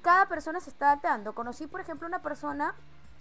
cada 0.02 0.26
persona 0.26 0.58
se 0.58 0.70
está 0.70 0.86
adaptando. 0.86 1.34
Conocí, 1.34 1.66
por 1.66 1.80
ejemplo, 1.80 2.08
una 2.08 2.22
persona, 2.22 2.74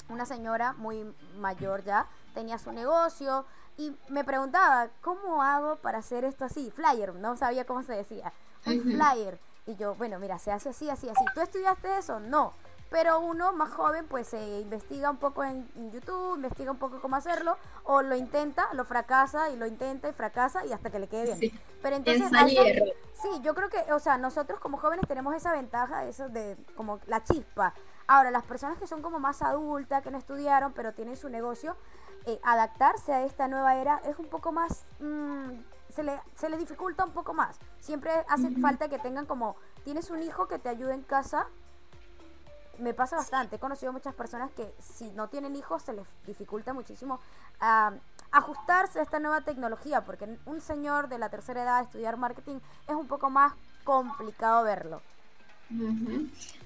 una 0.07 0.25
señora 0.25 0.73
muy 0.73 1.13
mayor 1.37 1.83
ya, 1.83 2.07
tenía 2.33 2.57
su 2.57 2.71
negocio 2.71 3.45
y 3.77 3.95
me 4.07 4.23
preguntaba, 4.23 4.87
¿cómo 5.01 5.43
hago 5.43 5.75
para 5.75 5.99
hacer 5.99 6.23
esto 6.23 6.45
así? 6.45 6.71
Flyer, 6.71 7.13
no 7.15 7.35
sabía 7.35 7.65
cómo 7.65 7.83
se 7.83 7.93
decía. 7.93 8.31
Un 8.65 8.81
flyer. 8.81 9.37
Y 9.65 9.75
yo, 9.75 9.95
bueno, 9.95 10.17
mira, 10.17 10.39
se 10.39 10.51
hace 10.51 10.69
así, 10.69 10.89
así, 10.89 11.09
así. 11.09 11.25
¿Tú 11.35 11.41
estudiaste 11.41 11.97
eso? 11.97 12.21
No 12.21 12.53
pero 12.89 13.19
uno 13.19 13.53
más 13.53 13.71
joven 13.71 14.07
pues 14.07 14.27
se 14.27 14.59
investiga 14.59 15.09
un 15.09 15.17
poco 15.17 15.43
en, 15.43 15.69
YouTube, 15.91 16.35
investiga 16.35 16.71
un 16.71 16.77
poco 16.77 16.99
cómo 17.01 17.15
hacerlo, 17.15 17.57
o 17.83 18.01
lo 18.01 18.15
intenta, 18.15 18.67
lo 18.73 18.83
fracasa 18.85 19.49
y 19.49 19.57
lo 19.57 19.65
intenta 19.65 20.09
y 20.09 20.13
fracasa 20.13 20.65
y 20.65 20.73
hasta 20.73 20.89
que 20.89 20.99
le 20.99 21.07
quede 21.07 21.35
bien. 21.35 21.59
Pero 21.81 21.95
entonces, 21.95 22.29
sí, 23.13 23.29
yo 23.41 23.53
creo 23.53 23.69
que, 23.69 23.93
o 23.93 23.99
sea, 23.99 24.17
nosotros 24.17 24.59
como 24.59 24.77
jóvenes 24.77 25.07
tenemos 25.07 25.35
esa 25.35 25.51
ventaja, 25.51 26.05
eso 26.05 26.29
de 26.29 26.57
como 26.75 26.99
la 27.05 27.23
chispa. 27.23 27.73
Ahora, 28.07 28.31
las 28.31 28.43
personas 28.43 28.79
que 28.79 28.87
son 28.87 29.03
como 29.03 29.19
más 29.19 29.43
adultas, 29.43 30.01
que 30.01 30.09
no 30.09 30.17
estudiaron, 30.17 30.73
pero 30.73 30.93
tienen 30.93 31.15
su 31.15 31.29
negocio, 31.29 31.75
eh, 32.25 32.39
adaptarse 32.43 33.13
a 33.13 33.23
esta 33.23 33.47
nueva 33.47 33.75
era 33.75 34.01
es 34.05 34.17
un 34.17 34.27
poco 34.27 34.51
más... 34.51 34.85
Mm, 34.99 35.59
se 35.89 36.03
le, 36.03 36.21
se 36.35 36.49
le 36.49 36.57
dificulta 36.57 37.03
un 37.03 37.11
poco 37.11 37.33
más. 37.33 37.59
Siempre 37.79 38.11
hace 38.29 38.51
falta 38.61 38.89
que 38.89 38.99
tengan 38.99 39.25
como, 39.25 39.55
tienes 39.83 40.11
un 40.11 40.21
hijo 40.21 40.47
que 40.47 40.59
te 40.59 40.69
ayude 40.69 40.93
en 40.93 41.01
casa, 41.01 41.47
me 42.79 42.93
pasa 42.93 43.17
bastante. 43.17 43.57
He 43.57 43.59
conocido 43.59 43.93
muchas 43.93 44.13
personas 44.13 44.51
que 44.51 44.73
si 44.79 45.11
no 45.11 45.27
tienen 45.27 45.55
hijos 45.55 45.83
se 45.83 45.93
les 45.93 46.07
dificulta 46.25 46.73
muchísimo 46.73 47.19
ajustarse 48.31 48.99
a 48.99 49.03
esta 49.03 49.19
nueva 49.19 49.41
tecnología, 49.41 50.05
porque 50.05 50.37
un 50.45 50.61
señor 50.61 51.09
de 51.09 51.17
la 51.17 51.29
tercera 51.29 51.63
edad 51.63 51.83
estudiar 51.83 52.17
marketing 52.17 52.59
es 52.87 52.95
un 52.95 53.07
poco 53.07 53.29
más 53.29 53.53
complicado 53.83 54.63
verlo. 54.63 55.01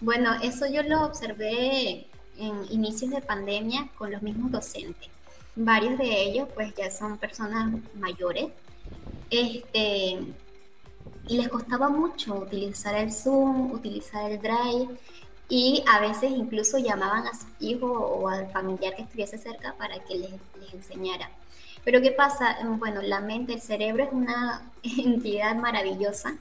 Bueno, 0.02 0.34
eso 0.41 0.65
yo 0.67 0.84
lo 0.84 1.06
observé 1.06 2.08
en 2.38 2.65
inicios 2.69 3.12
de 3.12 3.21
pandemia 3.21 3.89
con 3.97 4.12
los 4.12 4.21
mismos 4.21 4.52
docentes. 4.52 5.10
Varios 5.56 5.97
de 5.97 6.23
ellos 6.23 6.47
pues 6.54 6.73
ya 6.76 6.89
son 6.89 7.17
personas 7.17 7.73
mayores. 7.95 8.47
Este, 9.30 10.19
y 11.28 11.38
les 11.38 11.49
costaba 11.49 11.89
mucho 11.89 12.36
utilizar 12.36 12.95
el 12.95 13.12
Zoom, 13.12 13.71
utilizar 13.71 14.30
el 14.32 14.39
Drive 14.39 14.89
y 15.55 15.83
a 15.85 15.99
veces 15.99 16.31
incluso 16.31 16.79
llamaban 16.79 17.27
a 17.27 17.33
su 17.35 17.45
hijo 17.59 17.85
o 17.85 18.27
al 18.27 18.49
familiar 18.49 18.95
que 18.95 19.03
estuviese 19.03 19.37
cerca 19.37 19.75
para 19.77 19.99
que 19.99 20.15
les, 20.15 20.31
les 20.59 20.73
enseñara. 20.73 21.29
Pero 21.83 22.01
¿qué 22.01 22.11
pasa? 22.11 22.57
Bueno, 22.79 23.03
la 23.03 23.19
mente, 23.19 23.53
el 23.53 23.61
cerebro 23.61 24.03
es 24.03 24.11
una 24.11 24.71
entidad 24.83 25.55
maravillosa 25.55 26.33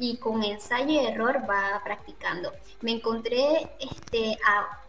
y 0.00 0.16
con 0.16 0.42
ensayo 0.42 0.90
y 0.90 0.98
error 0.98 1.42
va 1.48 1.80
practicando. 1.84 2.52
Me 2.80 2.90
encontré, 2.90 3.70
este, 3.78 4.36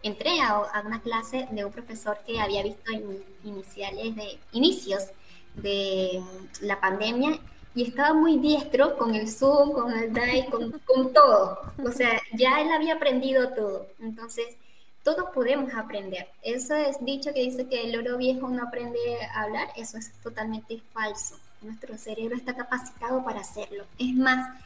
entré 0.02 0.40
a, 0.40 0.56
a, 0.56 0.80
una 0.84 1.00
clase 1.00 1.46
de 1.52 1.64
un 1.64 1.70
profesor 1.70 2.18
que 2.26 2.40
había 2.40 2.64
visto 2.64 2.90
en 2.90 3.22
iniciales 3.44 4.16
de, 4.16 4.40
inicios 4.50 5.04
de 5.54 6.20
la 6.62 6.80
pandemia 6.80 7.38
y 7.78 7.84
estaba 7.84 8.12
muy 8.12 8.38
diestro 8.38 8.98
con 8.98 9.14
el 9.14 9.30
Zoom, 9.30 9.70
con 9.70 9.92
el 9.92 10.12
Drive, 10.12 10.48
con, 10.50 10.80
con 10.84 11.12
todo. 11.12 11.60
O 11.86 11.92
sea, 11.92 12.20
ya 12.32 12.60
él 12.60 12.72
había 12.72 12.94
aprendido 12.94 13.50
todo. 13.50 13.86
Entonces, 14.00 14.46
todos 15.04 15.30
podemos 15.32 15.72
aprender. 15.72 16.26
Eso 16.42 16.74
es 16.74 16.96
dicho 17.04 17.32
que 17.32 17.42
dice 17.42 17.68
que 17.68 17.84
el 17.84 17.96
oro 17.96 18.18
viejo 18.18 18.48
no 18.48 18.64
aprende 18.64 18.98
a 19.32 19.42
hablar, 19.42 19.68
eso 19.76 19.96
es 19.96 20.10
totalmente 20.24 20.82
falso. 20.92 21.38
Nuestro 21.62 21.96
cerebro 21.96 22.34
está 22.36 22.56
capacitado 22.56 23.22
para 23.22 23.42
hacerlo. 23.42 23.84
Es 23.96 24.12
más, 24.12 24.58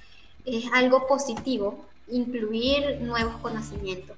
es 0.47 0.65
algo 0.73 1.07
positivo 1.07 1.85
incluir 2.09 2.99
nuevos 3.03 3.37
conocimientos. 3.43 4.17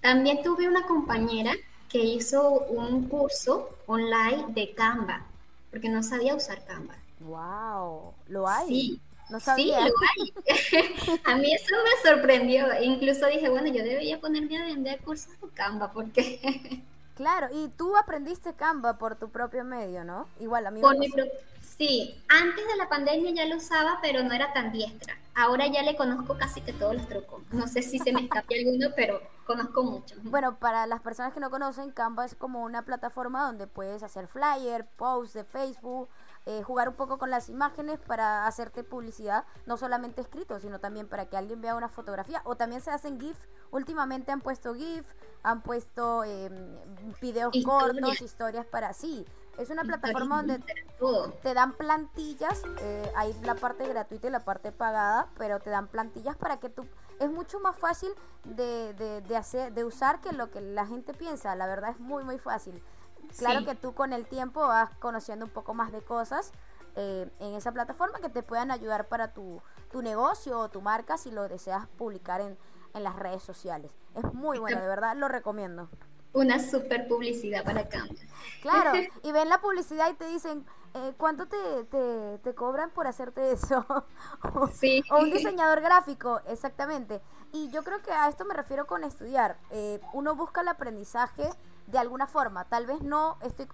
También 0.00 0.42
tuve 0.42 0.66
una 0.66 0.86
compañera 0.86 1.52
que 1.90 1.98
hizo 1.98 2.60
un 2.60 3.10
curso 3.10 3.76
online 3.86 4.46
de 4.54 4.72
Canva, 4.72 5.26
porque 5.70 5.90
no 5.90 6.02
sabía 6.02 6.34
usar 6.34 6.64
Canva. 6.64 6.94
Wow, 7.26 8.14
¿lo 8.28 8.48
hay? 8.48 8.68
Sí. 8.68 9.00
No 9.28 9.40
sabía. 9.40 9.78
Sí, 9.78 9.88
lo 9.88 9.94
hay. 10.12 11.20
a 11.24 11.36
mí 11.36 11.52
eso 11.52 11.74
me 11.82 12.10
sorprendió. 12.10 12.66
Incluso 12.80 13.26
dije, 13.26 13.48
bueno, 13.48 13.66
yo 13.68 13.82
debería 13.82 14.20
ponerme 14.20 14.58
a 14.58 14.64
vender 14.64 15.00
cursos 15.00 15.40
de 15.40 15.48
Canva 15.50 15.92
porque... 15.92 16.84
Claro, 17.16 17.48
y 17.50 17.68
tú 17.68 17.96
aprendiste 17.96 18.52
Canva 18.52 18.98
por 18.98 19.16
tu 19.16 19.30
propio 19.30 19.64
medio, 19.64 20.04
¿no? 20.04 20.28
Igual 20.38 20.66
a 20.66 20.70
mí 20.70 20.82
por 20.82 20.98
mi 20.98 21.10
Sí, 21.62 22.14
antes 22.28 22.66
de 22.66 22.76
la 22.76 22.90
pandemia 22.90 23.32
ya 23.32 23.46
lo 23.46 23.56
usaba, 23.56 24.00
pero 24.02 24.22
no 24.22 24.34
era 24.34 24.52
tan 24.52 24.70
diestra. 24.70 25.16
Ahora 25.34 25.66
ya 25.66 25.82
le 25.82 25.96
conozco 25.96 26.36
casi 26.36 26.60
que 26.60 26.74
todos 26.74 26.94
los 26.94 27.08
trucos. 27.08 27.42
No 27.52 27.66
sé 27.68 27.80
si 27.80 27.98
se 27.98 28.12
me 28.12 28.20
escapa 28.20 28.48
alguno, 28.58 28.88
pero 28.94 29.22
conozco 29.46 29.82
mucho. 29.82 30.14
Bueno, 30.24 30.58
para 30.58 30.86
las 30.86 31.00
personas 31.00 31.32
que 31.32 31.40
no 31.40 31.48
conocen, 31.48 31.90
Canva 31.90 32.26
es 32.26 32.34
como 32.34 32.62
una 32.62 32.82
plataforma 32.82 33.46
donde 33.46 33.66
puedes 33.66 34.02
hacer 34.02 34.28
flyer, 34.28 34.86
posts 34.96 35.32
de 35.32 35.44
Facebook, 35.44 36.10
eh, 36.46 36.62
jugar 36.62 36.88
un 36.88 36.94
poco 36.94 37.18
con 37.18 37.28
las 37.28 37.48
imágenes 37.48 37.98
para 37.98 38.46
hacerte 38.46 38.84
publicidad, 38.84 39.44
no 39.66 39.76
solamente 39.76 40.20
escrito, 40.20 40.60
sino 40.60 40.78
también 40.78 41.08
para 41.08 41.26
que 41.26 41.36
alguien 41.36 41.60
vea 41.60 41.74
una 41.74 41.88
fotografía. 41.88 42.40
O 42.44 42.56
también 42.56 42.80
se 42.80 42.92
hacen 42.92 43.20
GIF. 43.20 43.36
Últimamente 43.72 44.30
han 44.30 44.40
puesto 44.40 44.74
GIF, 44.74 45.04
han 45.42 45.62
puesto 45.62 46.22
eh, 46.24 46.48
videos 47.20 47.52
cortos, 47.64 48.20
historias 48.20 48.64
para 48.64 48.92
sí. 48.92 49.26
Es 49.58 49.70
una 49.70 49.82
plataforma 49.82 50.42
donde 50.42 50.62
te 51.42 51.54
dan 51.54 51.72
plantillas, 51.72 52.62
eh, 52.78 53.10
hay 53.16 53.32
la 53.42 53.54
parte 53.54 53.88
gratuita 53.88 54.28
y 54.28 54.30
la 54.30 54.44
parte 54.44 54.70
pagada, 54.70 55.30
pero 55.38 55.60
te 55.60 55.70
dan 55.70 55.88
plantillas 55.88 56.36
para 56.36 56.58
que 56.58 56.68
tú 56.68 56.86
es 57.18 57.30
mucho 57.30 57.58
más 57.60 57.76
fácil 57.76 58.10
de, 58.44 58.92
de, 58.94 59.22
de, 59.22 59.36
hacer, 59.36 59.72
de 59.72 59.84
usar 59.84 60.20
que 60.20 60.32
lo 60.32 60.50
que 60.50 60.60
la 60.60 60.86
gente 60.86 61.14
piensa. 61.14 61.56
La 61.56 61.66
verdad 61.66 61.90
es 61.90 62.00
muy, 62.00 62.22
muy 62.22 62.38
fácil. 62.38 62.82
Claro 63.38 63.64
que 63.64 63.74
tú 63.74 63.94
con 63.94 64.12
el 64.12 64.26
tiempo 64.26 64.60
vas 64.60 64.90
conociendo 64.98 65.44
un 65.44 65.50
poco 65.50 65.74
más 65.74 65.92
de 65.92 66.02
cosas 66.02 66.52
eh, 66.96 67.30
en 67.40 67.54
esa 67.54 67.72
plataforma 67.72 68.20
que 68.20 68.28
te 68.28 68.42
puedan 68.42 68.70
ayudar 68.70 69.08
para 69.08 69.32
tu, 69.32 69.60
tu 69.90 70.02
negocio 70.02 70.58
o 70.58 70.70
tu 70.70 70.80
marca 70.80 71.18
si 71.18 71.30
lo 71.30 71.48
deseas 71.48 71.86
publicar 71.98 72.40
en, 72.40 72.56
en 72.94 73.02
las 73.02 73.16
redes 73.16 73.42
sociales. 73.42 73.92
Es 74.14 74.32
muy 74.32 74.58
bueno, 74.58 74.80
de 74.80 74.88
verdad 74.88 75.14
lo 75.16 75.28
recomiendo. 75.28 75.90
Una 76.32 76.58
super 76.58 77.08
publicidad 77.08 77.64
para 77.64 77.88
Canva. 77.88 78.14
Claro, 78.62 78.92
y 79.22 79.32
ven 79.32 79.48
la 79.48 79.60
publicidad 79.60 80.10
y 80.10 80.14
te 80.14 80.26
dicen, 80.26 80.66
eh, 80.94 81.12
¿cuánto 81.16 81.46
te, 81.46 81.84
te, 81.84 82.38
te, 82.38 82.54
cobran 82.54 82.90
por 82.90 83.06
hacerte 83.06 83.52
eso? 83.52 83.86
sí. 84.72 85.02
o 85.10 85.18
un 85.20 85.30
diseñador 85.30 85.80
gráfico, 85.80 86.40
exactamente. 86.46 87.20
Y 87.52 87.70
yo 87.70 87.82
creo 87.84 88.02
que 88.02 88.12
a 88.12 88.28
esto 88.28 88.44
me 88.44 88.54
refiero 88.54 88.86
con 88.86 89.04
estudiar. 89.04 89.58
Eh, 89.70 90.00
uno 90.12 90.34
busca 90.34 90.62
el 90.62 90.68
aprendizaje 90.68 91.48
de 91.86 91.98
alguna 91.98 92.26
forma. 92.26 92.64
Tal 92.64 92.86
vez 92.86 93.02
no 93.02 93.38
estoy 93.42 93.68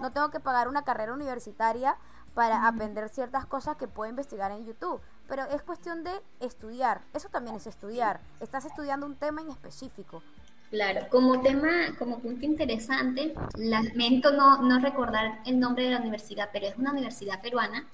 no 0.00 0.12
tengo 0.12 0.30
que 0.30 0.40
pagar 0.40 0.68
una 0.68 0.84
carrera 0.84 1.12
universitaria 1.12 1.96
para 2.34 2.68
aprender 2.68 3.08
ciertas 3.08 3.46
cosas 3.46 3.76
que 3.76 3.88
puedo 3.88 4.08
investigar 4.08 4.52
en 4.52 4.64
YouTube, 4.64 5.00
pero 5.26 5.44
es 5.46 5.60
cuestión 5.62 6.04
de 6.04 6.12
estudiar. 6.40 7.00
Eso 7.12 7.28
también 7.28 7.56
es 7.56 7.66
estudiar. 7.66 8.20
Estás 8.38 8.64
estudiando 8.64 9.06
un 9.06 9.16
tema 9.16 9.40
en 9.40 9.50
específico. 9.50 10.22
Claro, 10.70 11.08
como 11.10 11.40
tema, 11.40 11.68
como 11.98 12.18
punto 12.18 12.44
interesante, 12.44 13.34
lamento 13.56 14.30
no, 14.32 14.62
no 14.62 14.78
recordar 14.78 15.40
el 15.46 15.58
nombre 15.58 15.84
de 15.84 15.90
la 15.90 15.98
universidad, 15.98 16.50
pero 16.52 16.66
es 16.66 16.76
una 16.76 16.92
universidad 16.92 17.40
peruana 17.40 17.86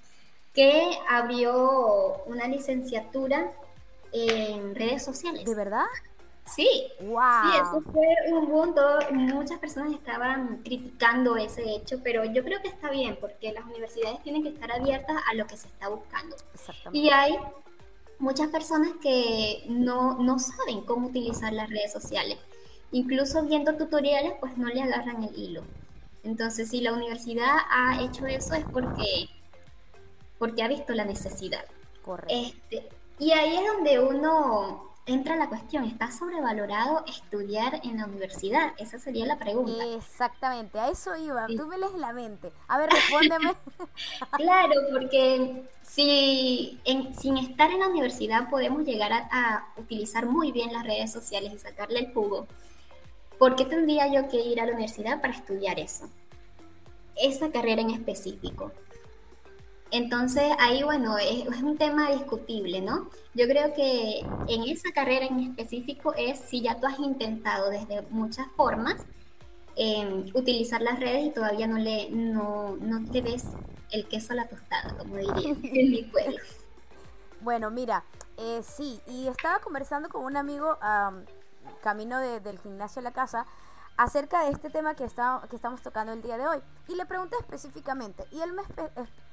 que 0.52 0.98
abrió 1.08 2.22
una 2.26 2.46
licenciatura 2.48 3.52
en 4.12 4.74
redes 4.74 5.04
sociales. 5.04 5.44
¿De 5.44 5.54
verdad? 5.54 5.84
Sí, 6.46 6.88
wow. 7.00 7.20
sí, 7.42 7.56
eso 7.56 7.82
fue 7.92 8.06
un 8.32 8.48
punto. 8.48 8.82
Muchas 9.10 9.58
personas 9.58 9.92
estaban 9.92 10.58
criticando 10.62 11.36
ese 11.36 11.62
hecho, 11.74 12.00
pero 12.02 12.24
yo 12.24 12.44
creo 12.44 12.60
que 12.60 12.68
está 12.68 12.90
bien 12.90 13.16
porque 13.20 13.52
las 13.52 13.64
universidades 13.64 14.22
tienen 14.22 14.42
que 14.42 14.50
estar 14.50 14.70
abiertas 14.70 15.16
a 15.30 15.34
lo 15.34 15.46
que 15.46 15.56
se 15.56 15.68
está 15.68 15.88
buscando. 15.88 16.36
Y 16.92 17.10
hay 17.10 17.36
muchas 18.18 18.48
personas 18.48 18.90
que 19.02 19.64
no, 19.68 20.18
no 20.18 20.38
saben 20.38 20.82
cómo 20.82 21.08
utilizar 21.08 21.52
las 21.52 21.70
redes 21.70 21.92
sociales. 21.92 22.38
Incluso 22.92 23.42
viendo 23.44 23.74
tutoriales, 23.76 24.34
pues 24.38 24.56
no 24.58 24.68
le 24.68 24.82
agarran 24.82 25.24
el 25.24 25.36
hilo. 25.36 25.62
Entonces, 26.22 26.70
si 26.70 26.80
la 26.80 26.92
universidad 26.92 27.56
ha 27.70 28.02
hecho 28.02 28.26
eso 28.26 28.54
es 28.54 28.64
porque 28.72 29.28
porque 30.38 30.62
ha 30.62 30.68
visto 30.68 30.92
la 30.92 31.04
necesidad. 31.04 31.64
Correcto. 32.04 32.34
Este, 32.34 32.88
y 33.18 33.32
ahí 33.32 33.56
es 33.56 33.72
donde 33.72 34.00
uno 34.00 34.93
entra 35.06 35.36
la 35.36 35.48
cuestión, 35.48 35.84
¿está 35.84 36.10
sobrevalorado 36.10 37.04
estudiar 37.06 37.80
en 37.84 37.98
la 37.98 38.06
universidad? 38.06 38.72
Esa 38.78 38.98
sería 38.98 39.26
la 39.26 39.38
pregunta. 39.38 39.84
Exactamente, 39.96 40.78
a 40.78 40.88
eso 40.88 41.14
iba, 41.16 41.46
tú 41.46 41.66
me 41.66 41.76
lees 41.76 41.94
la 41.94 42.12
mente. 42.12 42.52
A 42.68 42.78
ver, 42.78 42.90
respóndeme. 42.90 43.52
claro, 44.32 44.74
porque 44.92 45.64
si 45.82 46.80
sin 47.18 47.36
estar 47.36 47.70
en 47.70 47.80
la 47.80 47.88
universidad 47.88 48.48
podemos 48.48 48.84
llegar 48.84 49.12
a, 49.12 49.66
utilizar 49.76 50.26
muy 50.26 50.52
bien 50.52 50.72
las 50.72 50.84
redes 50.84 51.12
sociales 51.12 51.52
y 51.52 51.58
sacarle 51.58 52.00
el 52.00 52.14
jugo, 52.14 52.46
¿por 53.38 53.56
qué 53.56 53.64
tendría 53.66 54.06
yo 54.12 54.28
que 54.28 54.40
ir 54.40 54.60
a 54.60 54.66
la 54.66 54.72
universidad 54.72 55.20
para 55.20 55.34
estudiar 55.34 55.78
eso? 55.78 56.08
Esa 57.16 57.50
carrera 57.50 57.82
en 57.82 57.90
específico. 57.90 58.72
Entonces 59.94 60.50
ahí, 60.58 60.82
bueno, 60.82 61.18
es, 61.18 61.46
un 61.62 61.78
tema 61.78 62.10
discutible, 62.10 62.80
¿no? 62.80 63.08
Yo 63.32 63.46
creo 63.46 63.72
que 63.74 64.26
en 64.48 64.64
esa 64.64 64.90
carrera 64.90 65.26
en 65.26 65.38
específico 65.38 66.12
es 66.14 66.40
si 66.40 66.62
ya 66.62 66.80
tú 66.80 66.88
has 66.88 66.98
intentado 66.98 67.70
desde 67.70 68.02
muchas 68.10 68.48
formas 68.56 68.96
em, 69.76 70.26
utilizar 70.34 70.82
las 70.82 70.98
redes 70.98 71.26
y 71.26 71.30
todavía 71.30 71.68
no, 71.68 71.78
le, 71.78 72.10
no, 72.10 72.76
no 72.80 73.08
te 73.08 73.22
ves 73.22 73.44
el 73.92 74.08
queso 74.08 74.32
a 74.32 74.36
la 74.36 74.48
tostada, 74.48 74.96
como 74.98 75.14
diría 75.14 75.50
en 75.62 75.90
mi 75.92 76.02
pueblo. 76.02 76.38
Bueno, 77.40 77.70
mira, 77.70 78.02
eh, 78.36 78.62
sí, 78.64 79.00
y 79.06 79.28
estaba 79.28 79.60
conversando 79.60 80.08
con 80.08 80.24
un 80.24 80.36
amigo 80.36 80.76
camino 81.84 82.18
del 82.18 82.58
gimnasio 82.58 82.98
a 82.98 83.04
la 83.04 83.12
casa 83.12 83.46
acerca 83.96 84.44
de 84.44 84.50
este 84.50 84.70
tema 84.70 84.94
que, 84.94 85.04
está, 85.04 85.42
que 85.48 85.56
estamos 85.56 85.82
tocando 85.82 86.12
el 86.12 86.22
día 86.22 86.36
de 86.36 86.46
hoy. 86.46 86.62
Y 86.88 86.94
le 86.94 87.06
pregunté 87.06 87.36
específicamente, 87.40 88.24
y 88.30 88.40
él 88.40 88.52
me 88.52 88.62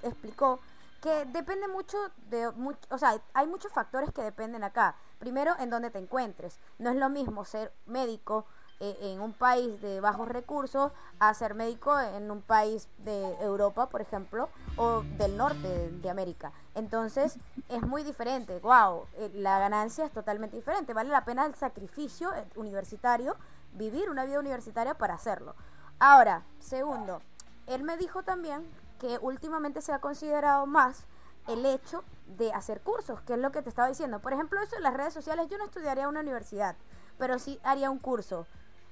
explicó 0.03 0.59
que 1.01 1.25
depende 1.25 1.67
mucho 1.67 1.97
de, 2.29 2.47
o 2.47 2.97
sea, 2.97 3.19
hay 3.33 3.47
muchos 3.47 3.71
factores 3.71 4.11
que 4.13 4.21
dependen 4.21 4.63
acá. 4.63 4.95
Primero, 5.17 5.53
en 5.59 5.71
dónde 5.71 5.89
te 5.89 5.97
encuentres. 5.97 6.59
No 6.77 6.91
es 6.91 6.95
lo 6.95 7.09
mismo 7.09 7.43
ser 7.43 7.73
médico 7.87 8.45
eh, 8.79 8.97
en 9.01 9.19
un 9.19 9.33
país 9.33 9.79
de 9.81 9.99
bajos 9.99 10.27
recursos 10.27 10.91
a 11.19 11.33
ser 11.35 11.53
médico 11.53 11.99
en 11.99 12.31
un 12.31 12.41
país 12.41 12.87
de 12.99 13.35
Europa, 13.39 13.89
por 13.89 14.01
ejemplo, 14.01 14.49
o 14.75 15.03
del 15.17 15.37
norte 15.37 15.89
de, 15.89 16.09
América. 16.09 16.51
Entonces, 16.73 17.37
es 17.69 17.81
muy 17.81 18.03
diferente. 18.03 18.59
Wow, 18.59 19.05
eh, 19.17 19.31
la 19.35 19.59
ganancia 19.59 20.05
es 20.05 20.11
totalmente 20.11 20.55
diferente. 20.55 20.93
Vale 20.93 21.09
la 21.09 21.25
pena 21.25 21.45
el 21.45 21.53
sacrificio 21.53 22.33
eh, 22.33 22.43
universitario 22.55 23.37
vivir 23.73 24.09
una 24.09 24.25
vida 24.25 24.39
universitaria 24.39 24.93
para 24.95 25.13
hacerlo. 25.13 25.55
Ahora, 25.99 26.43
segundo, 26.59 27.21
él 27.67 27.83
me 27.83 27.97
dijo 27.97 28.23
también 28.23 28.69
que 28.99 29.17
últimamente 29.21 29.81
se 29.81 29.93
ha 29.93 29.99
considerado 29.99 30.65
más 30.65 31.05
el 31.47 31.65
hecho 31.65 32.03
de 32.27 32.53
hacer 32.53 32.81
cursos, 32.81 33.21
que 33.21 33.33
es 33.33 33.39
lo 33.39 33.51
que 33.51 33.61
te 33.61 33.69
estaba 33.69 33.87
diciendo. 33.87 34.19
Por 34.19 34.33
ejemplo, 34.33 34.61
eso 34.61 34.75
en 34.75 34.83
las 34.83 34.93
redes 34.93 35.13
sociales, 35.13 35.47
yo 35.49 35.57
no 35.57 35.65
estudiaría 35.65 36.03
en 36.03 36.09
una 36.09 36.21
universidad, 36.21 36.75
pero 37.17 37.39
sí 37.39 37.59
haría 37.63 37.89
un 37.89 37.99
curso. 37.99 38.45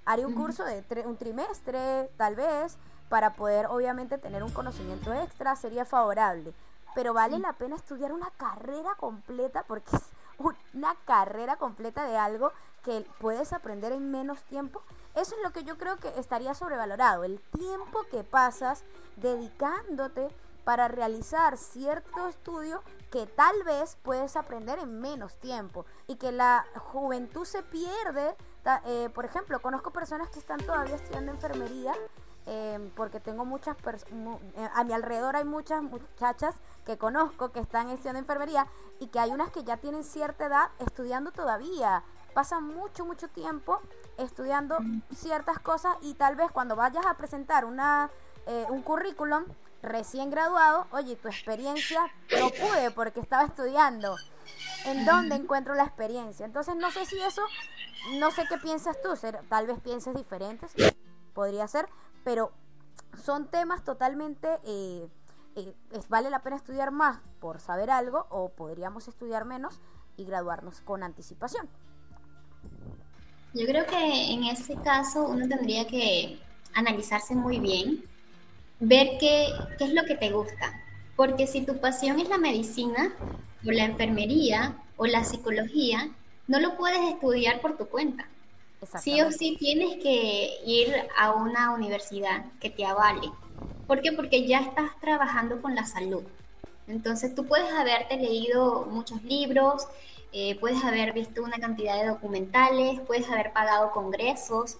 Haría 0.05 0.27
un 0.27 0.33
curso 0.33 0.63
de 0.63 0.83
un 1.05 1.17
trimestre, 1.17 2.09
tal 2.17 2.35
vez, 2.35 2.77
para 3.09 3.33
poder 3.33 3.67
obviamente 3.67 4.17
tener 4.17 4.43
un 4.43 4.51
conocimiento 4.51 5.13
extra, 5.13 5.55
sería 5.55 5.85
favorable. 5.85 6.53
Pero 6.95 7.13
vale 7.13 7.37
la 7.37 7.53
pena 7.53 7.75
estudiar 7.75 8.11
una 8.11 8.31
carrera 8.31 8.95
completa 8.95 9.63
porque 9.67 9.95
es 9.95 10.03
una 10.73 10.95
carrera 11.05 11.57
completa 11.57 12.05
de 12.05 12.17
algo 12.17 12.51
que 12.83 13.05
puedes 13.19 13.53
aprender 13.53 13.91
en 13.91 14.11
menos 14.11 14.43
tiempo, 14.43 14.81
eso 15.15 15.35
es 15.35 15.43
lo 15.43 15.51
que 15.51 15.63
yo 15.63 15.77
creo 15.77 15.97
que 15.97 16.09
estaría 16.19 16.53
sobrevalorado, 16.53 17.23
el 17.23 17.39
tiempo 17.57 18.03
que 18.11 18.23
pasas 18.23 18.83
dedicándote 19.17 20.29
para 20.63 20.87
realizar 20.87 21.57
cierto 21.57 22.27
estudio 22.27 22.83
que 23.11 23.25
tal 23.25 23.63
vez 23.63 23.97
puedes 24.03 24.35
aprender 24.35 24.77
en 24.77 25.01
menos 25.01 25.35
tiempo 25.35 25.85
y 26.05 26.17
que 26.17 26.31
la 26.31 26.65
juventud 26.75 27.43
se 27.45 27.63
pierde. 27.63 28.35
Eh, 28.85 29.09
por 29.15 29.25
ejemplo, 29.25 29.59
conozco 29.61 29.89
personas 29.89 30.29
que 30.29 30.37
están 30.37 30.59
todavía 30.59 30.95
estudiando 30.95 31.31
enfermería 31.31 31.93
Em, 32.51 32.89
porque 32.95 33.19
tengo 33.19 33.45
muchas 33.45 33.75
personas, 33.77 34.41
eh, 34.55 34.69
a 34.73 34.83
mi 34.83 34.93
alrededor 34.93 35.35
hay 35.35 35.45
muchas 35.45 35.83
muchachas 35.83 36.55
que 36.83 36.97
conozco 36.97 37.51
que 37.51 37.59
están 37.59 37.89
estudiando 37.89 38.17
enfermería 38.17 38.65
y 38.99 39.05
que 39.09 39.19
hay 39.19 39.29
unas 39.29 39.51
que 39.51 39.63
ya 39.63 39.77
tienen 39.77 40.03
cierta 40.03 40.47
edad 40.47 40.69
estudiando 40.79 41.31
todavía. 41.31 42.03
Pasan 42.39 42.73
mucho, 42.73 43.04
mucho 43.04 43.28
tiempo 43.28 43.82
estudiando 44.17 44.78
ciertas 45.13 45.60
cosas 45.60 45.97
y 46.02 46.13
tal 46.13 46.38
vez 46.38 46.49
cuando 46.54 46.78
vayas 46.78 47.06
a 47.06 47.17
presentar 47.17 47.65
una, 47.65 48.10
eh, 48.45 48.65
un 48.69 48.82
currículum 48.82 49.43
recién 49.82 50.30
graduado, 50.30 50.88
oye, 50.91 51.17
tu 51.17 51.28
experiencia 51.28 51.99
no 52.39 52.49
pude 52.52 52.91
porque 52.91 53.19
estaba 53.19 53.43
estudiando. 53.43 54.15
¿En 54.86 55.06
dónde 55.06 55.36
encuentro 55.36 55.75
la 55.75 55.84
experiencia? 55.84 56.45
Entonces 56.45 56.78
no 56.78 56.89
sé 56.91 57.06
si 57.06 57.19
eso, 57.19 57.41
no 58.19 58.32
sé 58.32 58.45
qué 58.47 58.58
piensas 58.58 58.95
tú, 59.02 59.10
tal 59.49 59.67
vez 59.67 59.78
pienses 59.82 60.15
diferentes, 60.15 60.71
podría 61.34 61.67
ser, 61.67 61.89
pero 62.23 62.54
son 63.21 63.49
temas 63.49 63.84
totalmente... 63.84 64.62
Eh, 64.63 65.10
eh, 65.58 65.75
vale 66.08 66.30
la 66.30 66.41
pena 66.41 66.56
estudiar 66.56 66.91
más 66.91 67.19
por 67.41 67.60
saber 67.60 67.91
algo 67.91 68.28
o 68.30 68.47
podríamos 68.47 69.10
estudiar 69.10 69.43
menos 69.43 69.82
y 70.15 70.23
graduarnos 70.23 70.80
con 70.80 71.04
anticipación. 71.04 71.67
Yo 73.54 73.65
creo 73.65 73.86
que 73.86 74.34
en 74.34 74.43
ese 74.45 74.76
caso 74.76 75.26
uno 75.26 75.48
tendría 75.48 75.88
que 75.88 76.39
analizarse 76.74 77.36
muy 77.36 77.60
bien, 77.60 78.04
ver 78.80 79.17
qué, 79.19 79.48
qué 79.78 79.86
es 79.86 79.93
lo 79.93 80.04
que 80.06 80.15
te 80.15 80.32
gusta, 80.32 80.82
porque 81.15 81.48
si 81.48 81.62
tu 81.62 81.80
pasión 81.80 82.19
es 82.19 82.30
la 82.30 82.38
medicina 82.38 83.13
o 83.65 83.72
la 83.72 83.86
enfermería 83.86 84.78
o 84.98 85.06
la 85.06 85.24
psicología, 85.24 86.10
no 86.48 86.60
lo 86.60 86.78
puedes 86.78 87.02
estudiar 87.12 87.62
por 87.62 87.78
tu 87.78 87.88
cuenta. 87.88 88.28
Sí 89.02 89.22
o 89.22 89.32
sí 89.32 89.58
tienes 89.60 90.02
que 90.02 90.60
ir 90.65 90.93
a 91.17 91.34
una 91.34 91.72
universidad 91.72 92.45
que 92.62 92.69
te 92.69 92.86
avale. 92.86 93.30
¿Por 93.88 94.02
qué? 94.02 94.13
Porque 94.13 94.48
ya 94.48 94.60
estás 94.60 94.98
trabajando 95.02 95.62
con 95.62 95.76
la 95.76 95.86
salud. 95.86 96.24
Entonces 96.88 97.36
tú 97.36 97.45
puedes 97.45 97.72
haberte 97.72 98.17
leído 98.17 98.86
muchos 98.86 99.22
libros, 99.24 99.88
eh, 100.31 100.57
puedes 100.59 100.83
haber 100.83 101.13
visto 101.13 101.43
una 101.43 101.57
cantidad 101.57 101.99
de 101.99 102.07
documentales, 102.07 102.99
puedes 103.01 103.29
haber 103.29 103.51
pagado 103.53 103.91
congresos, 103.91 104.77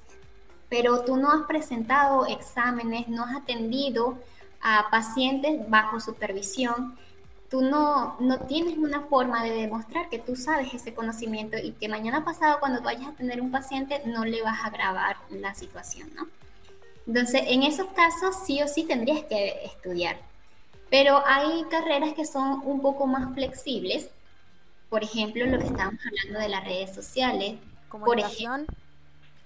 pero 0.70 1.04
tú 1.04 1.18
no 1.18 1.32
has 1.32 1.48
presentado 1.48 2.28
exámenes, 2.28 3.08
no 3.08 3.24
has 3.24 3.36
atendido 3.36 4.18
a 4.62 4.88
pacientes 4.92 5.70
bajo 5.70 6.00
supervisión 6.00 6.98
tú 7.50 7.62
no, 7.62 8.16
no 8.20 8.40
tienes 8.42 8.78
una 8.78 9.02
forma 9.02 9.44
de 9.44 9.52
demostrar 9.52 10.10
que 10.10 10.20
tú 10.20 10.36
sabes 10.36 10.74
ese 10.74 10.94
conocimiento 10.94 11.58
y 11.58 11.72
que 11.72 11.90
mañana 11.90 12.24
pasado 12.24 12.60
cuando 12.60 12.82
vayas 12.82 13.08
a 13.08 13.14
tener 13.14 13.42
un 13.42 13.52
paciente 13.52 14.02
no 14.06 14.24
le 14.24 14.42
vas 14.44 14.60
a 14.60 14.68
agravar 14.68 15.18
la 15.32 15.54
situación, 15.56 16.10
¿no? 16.16 16.28
Entonces, 17.08 17.42
en 17.48 17.64
esos 17.64 17.88
casos 17.88 18.36
sí 18.46 18.62
o 18.62 18.68
sí 18.68 18.84
tendrías 18.84 19.24
que 19.24 19.66
estudiar. 19.66 20.18
Pero 20.92 21.24
hay 21.26 21.64
carreras 21.72 22.14
que 22.14 22.26
son 22.26 22.62
un 22.66 22.82
poco 22.82 23.08
más 23.08 23.34
flexibles. 23.34 24.10
Por 24.90 25.04
ejemplo, 25.04 25.46
lo 25.46 25.60
que 25.60 25.66
estábamos 25.66 26.02
hablando 26.06 26.40
de 26.40 26.50
las 26.50 26.64
redes 26.64 26.96
sociales. 26.96 27.56
Comunicación. 27.88 28.68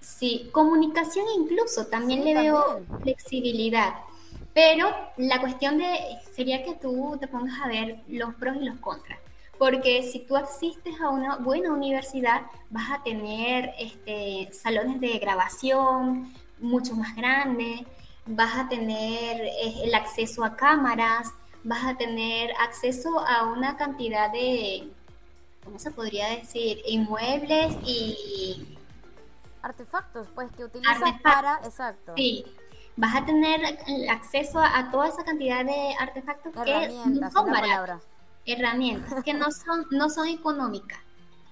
sí, 0.00 0.50
comunicación 0.52 1.24
incluso, 1.38 1.86
también 1.86 2.24
le 2.24 2.34
veo 2.34 2.82
flexibilidad. 3.02 3.94
Pero 4.52 4.88
la 5.16 5.40
cuestión 5.40 5.78
de 5.78 6.18
sería 6.32 6.62
que 6.62 6.74
tú 6.74 7.16
te 7.18 7.26
pongas 7.26 7.60
a 7.60 7.68
ver 7.68 7.98
los 8.08 8.34
pros 8.34 8.56
y 8.56 8.64
los 8.64 8.78
contras. 8.78 9.18
Porque 9.58 10.02
si 10.02 10.20
tú 10.20 10.36
asistes 10.36 11.00
a 11.00 11.10
una 11.10 11.36
buena 11.36 11.72
universidad, 11.72 12.42
vas 12.70 12.90
a 12.90 13.02
tener 13.02 13.72
este, 13.78 14.52
salones 14.52 15.00
de 15.00 15.18
grabación 15.18 16.32
mucho 16.58 16.94
más 16.94 17.14
grandes, 17.16 17.82
vas 18.26 18.56
a 18.56 18.68
tener 18.68 19.40
eh, 19.40 19.74
el 19.84 19.94
acceso 19.94 20.44
a 20.44 20.56
cámaras, 20.56 21.32
vas 21.62 21.84
a 21.84 21.96
tener 21.96 22.50
acceso 22.60 23.20
a 23.20 23.46
una 23.46 23.76
cantidad 23.76 24.30
de, 24.30 24.88
¿cómo 25.64 25.78
se 25.78 25.90
podría 25.90 26.28
decir? 26.30 26.80
Inmuebles 26.86 27.76
y... 27.84 28.78
Artefactos, 29.62 30.28
pues, 30.34 30.50
que 30.52 30.64
utilizas 30.64 31.20
para... 31.22 31.60
Exacto. 31.64 32.12
Sí, 32.16 32.44
vas 32.96 33.16
a 33.16 33.24
tener 33.24 33.78
acceso 34.10 34.60
a, 34.60 34.90
toda 34.90 35.08
esa 35.08 35.24
cantidad 35.24 35.64
de 35.64 35.94
artefactos 35.98 36.52
que 36.64 36.88
no 37.06 37.30
son 37.30 37.50
baratos. 37.50 38.02
Herramientas 38.46 39.24
que 39.24 39.34
no 39.34 39.50
son, 39.50 39.86
no 39.90 40.10
son 40.10 40.28
económicas. 40.28 40.98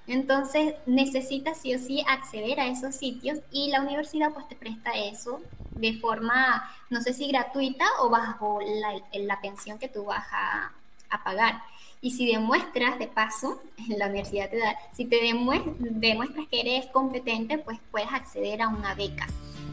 Entonces 0.06 0.74
necesitas 0.84 1.58
sí 1.58 1.74
o 1.74 1.78
sí 1.78 2.04
acceder 2.08 2.58
a 2.58 2.66
esos 2.66 2.96
sitios 2.96 3.38
y 3.52 3.70
la 3.70 3.80
universidad 3.80 4.32
pues 4.32 4.48
te 4.48 4.56
presta 4.56 4.90
eso 4.92 5.40
de 5.70 5.98
forma, 6.00 6.68
no 6.90 7.00
sé 7.00 7.12
si 7.12 7.28
gratuita 7.28 7.84
o 8.00 8.10
bajo 8.10 8.60
la, 8.60 9.00
la 9.12 9.40
pensión 9.40 9.78
que 9.78 9.88
tú 9.88 10.04
vas 10.04 10.26
a, 10.32 10.72
a, 11.08 11.24
pagar. 11.24 11.62
Y 12.04 12.10
si 12.10 12.26
demuestras, 12.26 12.98
de 12.98 13.06
paso, 13.06 13.62
en 13.88 13.98
la 13.98 14.08
universidad 14.08 14.50
te 14.50 14.58
da, 14.58 14.76
si 14.92 15.06
te 15.06 15.20
demuestras 15.22 16.48
que 16.50 16.60
eres 16.60 16.86
competente, 16.86 17.58
pues 17.58 17.78
puedes 17.90 18.12
acceder 18.12 18.60
a 18.60 18.68
una 18.68 18.94
beca 18.94 19.28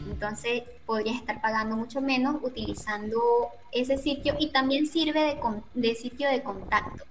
Entonces 0.08 0.62
podrías 0.86 1.16
estar 1.16 1.40
pagando 1.42 1.76
mucho 1.76 2.00
menos 2.00 2.36
utilizando 2.42 3.20
ese 3.72 3.98
sitio 3.98 4.36
y 4.38 4.50
también 4.50 4.86
sirve 4.86 5.20
de, 5.20 5.38
de 5.74 5.94
sitio 5.96 6.30
de 6.30 6.42
contacto. 6.42 7.04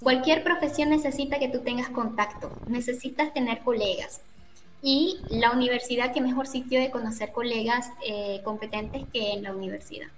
Cualquier 0.00 0.42
profesión 0.42 0.88
necesita 0.88 1.38
que 1.38 1.48
tú 1.48 1.60
tengas 1.60 1.90
contacto, 1.90 2.50
necesitas 2.66 3.34
tener 3.34 3.60
colegas. 3.60 4.22
Y 4.80 5.18
la 5.28 5.50
universidad, 5.50 6.14
qué 6.14 6.20
mejor 6.20 6.46
sitio 6.46 6.80
de 6.80 6.90
conocer 6.90 7.32
colegas 7.32 7.90
eh, 8.06 8.40
competentes 8.44 9.04
que 9.12 9.32
en 9.32 9.42
la 9.42 9.52
universidad. 9.52 10.08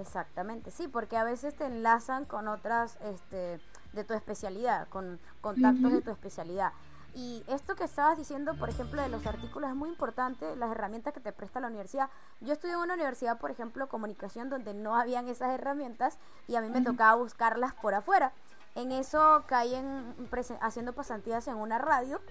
Exactamente, 0.00 0.70
sí, 0.70 0.88
porque 0.88 1.18
a 1.18 1.24
veces 1.24 1.54
te 1.54 1.66
enlazan 1.66 2.24
con 2.24 2.48
otras 2.48 2.96
este, 3.02 3.60
de 3.92 4.04
tu 4.04 4.14
especialidad, 4.14 4.88
con 4.88 5.20
contactos 5.42 5.92
de 5.92 6.00
tu 6.00 6.10
especialidad. 6.10 6.72
Y 7.14 7.44
esto 7.48 7.74
que 7.74 7.84
estabas 7.84 8.16
diciendo, 8.16 8.54
por 8.54 8.70
ejemplo, 8.70 9.02
de 9.02 9.08
los 9.08 9.26
artículos 9.26 9.68
es 9.68 9.76
muy 9.76 9.90
importante, 9.90 10.56
las 10.56 10.70
herramientas 10.70 11.12
que 11.12 11.20
te 11.20 11.32
presta 11.32 11.60
la 11.60 11.66
universidad. 11.66 12.08
Yo 12.40 12.52
estudié 12.52 12.74
en 12.74 12.80
una 12.80 12.94
universidad, 12.94 13.38
por 13.38 13.50
ejemplo, 13.50 13.88
comunicación, 13.88 14.48
donde 14.48 14.72
no 14.72 14.96
habían 14.96 15.28
esas 15.28 15.50
herramientas 15.50 16.18
y 16.46 16.54
a 16.54 16.62
mí 16.62 16.70
me 16.70 16.80
tocaba 16.80 17.16
buscarlas 17.16 17.74
por 17.74 17.94
afuera. 17.94 18.32
En 18.76 18.92
eso 18.92 19.44
caí 19.48 19.74
en, 19.74 20.14
haciendo 20.60 20.94
pasantías 20.94 21.46
en 21.48 21.56
una 21.56 21.78
radio 21.78 22.22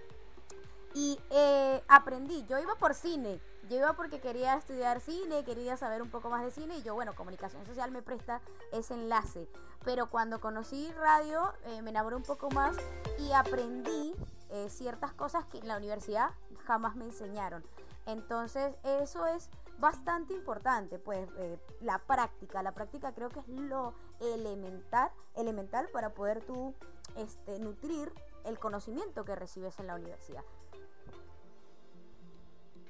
y 0.93 1.19
eh, 1.29 1.83
aprendí. 1.87 2.45
Yo 2.47 2.59
iba 2.59 2.75
por 2.75 2.93
cine, 2.93 3.39
yo 3.69 3.77
iba 3.77 3.93
porque 3.93 4.19
quería 4.19 4.55
estudiar 4.55 4.99
cine, 4.99 5.43
quería 5.43 5.77
saber 5.77 6.01
un 6.01 6.09
poco 6.09 6.29
más 6.29 6.43
de 6.43 6.51
cine 6.51 6.77
y 6.77 6.83
yo, 6.83 6.95
bueno, 6.95 7.13
comunicación 7.15 7.65
social 7.65 7.91
me 7.91 8.01
presta 8.01 8.41
ese 8.71 8.95
enlace. 8.95 9.47
Pero 9.85 10.09
cuando 10.09 10.41
conocí 10.41 10.91
radio, 10.93 11.53
eh, 11.65 11.81
me 11.81 11.91
enamoré 11.91 12.15
un 12.15 12.23
poco 12.23 12.49
más 12.49 12.75
y 13.19 13.31
aprendí 13.31 14.15
eh, 14.49 14.69
ciertas 14.69 15.13
cosas 15.13 15.45
que 15.45 15.59
en 15.59 15.67
la 15.67 15.77
universidad 15.77 16.31
jamás 16.65 16.95
me 16.95 17.05
enseñaron. 17.05 17.63
Entonces, 18.07 18.75
eso 18.83 19.27
es 19.27 19.49
bastante 19.77 20.33
importante, 20.33 20.97
pues 20.97 21.29
eh, 21.37 21.59
la 21.81 21.99
práctica, 21.99 22.63
la 22.63 22.73
práctica 22.73 23.13
creo 23.13 23.29
que 23.29 23.39
es 23.39 23.47
lo 23.47 23.93
elemental, 24.19 25.11
elemental 25.35 25.87
para 25.93 26.13
poder 26.13 26.43
tú 26.43 26.73
este, 27.15 27.59
nutrir 27.59 28.11
el 28.45 28.57
conocimiento 28.59 29.23
que 29.25 29.35
recibes 29.35 29.77
en 29.79 29.87
la 29.87 29.95
universidad. 29.95 30.43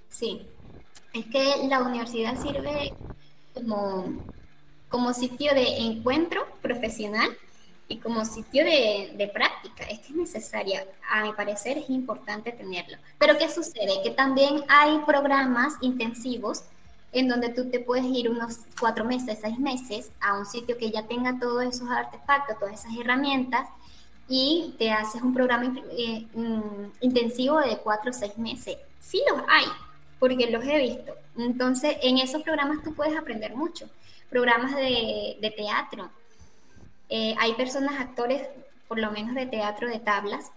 Sí, 0.10 0.48
es 1.14 1.26
que 1.26 1.68
la 1.68 1.82
universidad 1.82 2.40
sirve 2.42 2.94
como, 3.54 4.06
como 4.90 5.14
sitio 5.14 5.54
de 5.54 5.78
encuentro 5.78 6.48
profesional 6.62 7.36
y 7.88 7.98
como 7.98 8.26
sitio 8.26 8.64
de, 8.64 9.14
de, 9.16 9.28
práctica. 9.28 9.84
Es 9.86 10.00
que 10.00 10.08
es 10.08 10.16
necesaria, 10.16 10.86
a 11.10 11.24
mi 11.24 11.34
parecer 11.34 11.78
es 11.78 11.90
importante 11.90 12.52
tenerlo. 12.52 12.98
Pero 13.18 13.38
¿qué 13.38 13.50
sucede? 13.50 14.02
Que 14.04 14.12
también 14.12 14.64
hay 14.68 15.00
programas 15.06 15.74
intensivos 15.82 16.64
en 17.12 17.28
donde 17.28 17.50
tú 17.50 17.70
te 17.70 17.80
puedes 17.80 18.06
ir 18.06 18.30
unos 18.30 18.60
cuatro 18.80 19.04
meses, 19.04 19.40
seis 19.42 19.58
meses 19.58 20.12
a 20.22 20.38
un 20.38 20.46
sitio 20.46 20.78
que 20.78 20.92
ya 20.92 21.08
tenga 21.08 21.40
todos 21.40 21.64
esos 21.64 21.90
artefactos, 21.90 22.60
todas 22.60 22.80
esas 22.80 22.96
herramientas 23.00 23.68
y 24.28 24.76
te 24.78 24.92
haces 24.92 25.22
un 25.24 25.34
programa 25.34 25.74
eh, 25.98 26.28
mm, 26.34 26.86
intensivo 27.02 27.60
de 27.60 27.78
cuatro 27.78 28.12
o 28.12 28.14
seis 28.14 28.38
meses. 28.38 28.78
Sí 29.00 29.22
los 29.28 29.42
hay, 29.48 29.66
porque 30.20 30.50
los 30.50 30.64
he 30.66 30.78
visto. 30.78 31.14
Entonces, 31.38 31.98
en 32.02 32.18
esos 32.18 32.44
programas 32.44 32.84
tú 32.84 32.94
puedes 32.94 33.18
aprender 33.18 33.56
mucho. 33.56 33.90
Programas 34.30 34.76
de, 34.76 35.54
teatro. 35.56 36.12
Eh, 37.10 37.34
hay 37.40 37.54
personas, 37.54 38.00
actores, 38.00 38.48
por 38.88 39.00
lo 39.00 39.12
menos 39.12 39.34
de 39.34 39.46
teatro 39.46 39.88
de 39.88 40.00
tablas, 40.00 40.52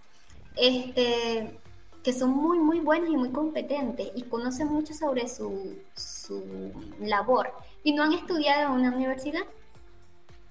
este, 0.55 1.57
que 2.03 2.13
son 2.13 2.31
muy, 2.31 2.59
muy 2.59 2.79
buenos 2.79 3.09
y 3.09 3.17
muy 3.17 3.29
competentes 3.31 4.11
y 4.13 4.23
conocen 4.23 4.67
mucho 4.67 4.93
sobre 4.93 5.27
su, 5.27 5.79
su 5.95 6.71
labor 6.99 7.51
y 7.83 7.93
no 7.93 8.03
han 8.03 8.13
estudiado 8.13 8.73
en 8.73 8.81
una 8.81 8.95
universidad. 8.95 9.43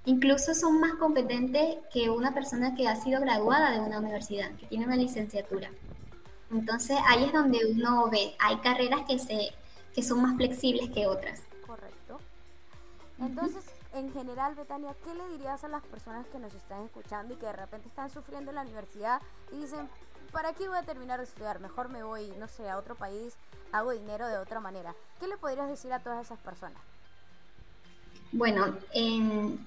Incluso 0.05 0.55
son 0.55 0.81
más 0.81 0.94
competentes 0.94 1.77
que 1.92 2.11
una 2.11 2.35
persona 2.35 2.75
que 2.75 2.88
ha 2.88 2.96
sido 2.96 3.20
graduada 3.20 3.70
de 3.70 3.81
una 3.81 3.98
universidad, 4.01 4.51
que 4.57 4.66
tiene 4.66 4.87
una 4.87 4.96
licenciatura. 4.96 5.70
Entonces 6.52 6.98
ahí 7.06 7.24
es 7.24 7.32
donde 7.32 7.58
uno 7.66 8.08
ve, 8.10 8.34
hay 8.38 8.56
carreras 8.58 9.02
que, 9.08 9.18
se, 9.18 9.52
que 9.94 10.02
son 10.02 10.22
más 10.22 10.36
flexibles 10.36 10.90
que 10.90 11.06
otras. 11.06 11.42
Correcto. 11.66 12.20
Entonces, 13.18 13.64
en 13.94 14.12
general, 14.12 14.54
Betania, 14.54 14.94
¿qué 15.04 15.14
le 15.14 15.26
dirías 15.28 15.64
a 15.64 15.68
las 15.68 15.82
personas 15.84 16.26
que 16.26 16.38
nos 16.38 16.54
están 16.54 16.84
escuchando 16.84 17.34
y 17.34 17.36
que 17.36 17.46
de 17.46 17.52
repente 17.54 17.88
están 17.88 18.10
sufriendo 18.10 18.50
en 18.50 18.56
la 18.56 18.62
universidad 18.62 19.20
y 19.50 19.60
dicen, 19.60 19.88
¿para 20.30 20.52
qué 20.52 20.68
voy 20.68 20.76
a 20.76 20.82
terminar 20.82 21.18
de 21.18 21.24
estudiar? 21.24 21.60
Mejor 21.60 21.88
me 21.88 22.02
voy, 22.02 22.32
no 22.38 22.48
sé, 22.48 22.68
a 22.68 22.76
otro 22.76 22.96
país, 22.96 23.34
hago 23.72 23.92
dinero 23.92 24.26
de 24.26 24.38
otra 24.38 24.60
manera. 24.60 24.94
¿Qué 25.20 25.26
le 25.28 25.36
podrías 25.38 25.68
decir 25.68 25.92
a 25.92 26.00
todas 26.00 26.24
esas 26.24 26.38
personas? 26.40 26.82
Bueno, 28.32 28.76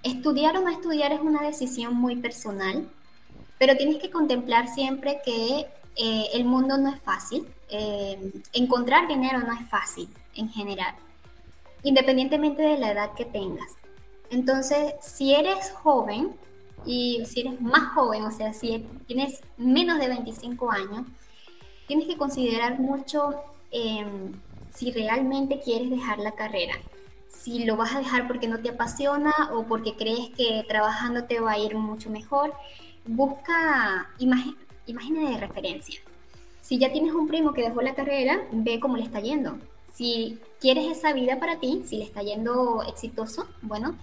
estudiar 0.03 0.57
o 0.57 0.61
no 0.61 0.69
estudiar 0.69 1.11
es 1.11 1.21
una 1.21 1.43
decisión 1.43 1.95
muy 1.95 2.15
personal, 2.15 2.89
pero 3.59 3.77
tienes 3.77 4.01
que 4.01 4.09
contemplar 4.09 4.67
siempre 4.67 5.21
que 5.23 5.67
eh, 5.95 6.27
el 6.33 6.45
mundo 6.45 6.77
no 6.77 6.89
es 6.89 7.01
fácil. 7.01 7.47
Eh, 7.69 8.31
encontrar 8.53 9.07
dinero 9.07 9.39
no 9.39 9.53
es 9.53 9.67
fácil 9.69 10.07
en 10.35 10.49
general, 10.49 10.95
independientemente 11.83 12.61
de 12.61 12.77
la 12.77 12.91
edad 12.91 13.13
que 13.13 13.25
tengas. 13.25 13.75
Entonces, 14.29 14.93
si 15.01 15.33
eres 15.33 15.71
joven, 15.71 16.35
y 16.85 17.25
si 17.25 17.41
eres 17.41 17.59
más 17.61 17.93
joven, 17.93 18.23
o 18.23 18.31
sea, 18.31 18.53
si 18.53 18.85
tienes 19.07 19.41
menos 19.57 19.99
de 19.99 20.07
25 20.07 20.71
años, 20.71 21.07
tienes 21.87 22.07
que 22.07 22.17
considerar 22.17 22.79
mucho 22.79 23.35
em, 23.71 24.33
si 24.73 24.91
realmente 24.91 25.59
quieres 25.59 25.89
dejar 25.89 26.19
la 26.19 26.33
carrera. 26.33 26.75
Si 27.29 27.65
lo 27.65 27.75
vas 27.75 27.95
a 27.95 27.99
dejar 27.99 28.27
porque 28.27 28.47
no 28.47 28.59
te 28.59 28.69
apasiona 28.69 29.33
o 29.53 29.63
porque 29.63 29.95
crees 29.95 30.29
que 30.35 30.63
trabajando 30.67 31.25
te 31.25 31.39
va 31.39 31.53
a 31.53 31.59
ir 31.59 31.75
mucho 31.75 32.09
mejor, 32.09 32.53
busca 33.05 34.09
imágenes 34.87 35.29
de 35.29 35.37
referencia. 35.37 35.99
Si 36.61 36.77
ya 36.77 36.91
tienes 36.91 37.13
un 37.13 37.27
primo 37.27 37.53
que 37.53 37.61
dejó 37.61 37.81
la 37.81 37.95
carrera, 37.95 38.41
ve 38.51 38.79
cómo 38.79 38.97
le 38.97 39.03
está 39.03 39.19
yendo. 39.19 39.57
Si 39.93 40.39
quieres 40.59 40.97
esa 40.97 41.13
vida 41.13 41.39
para 41.39 41.59
ti, 41.59 41.83
si 41.85 41.97
le 41.97 42.03
está 42.05 42.21
yendo 42.21 42.83
exitoso, 42.83 43.47
bueno, 43.61 43.95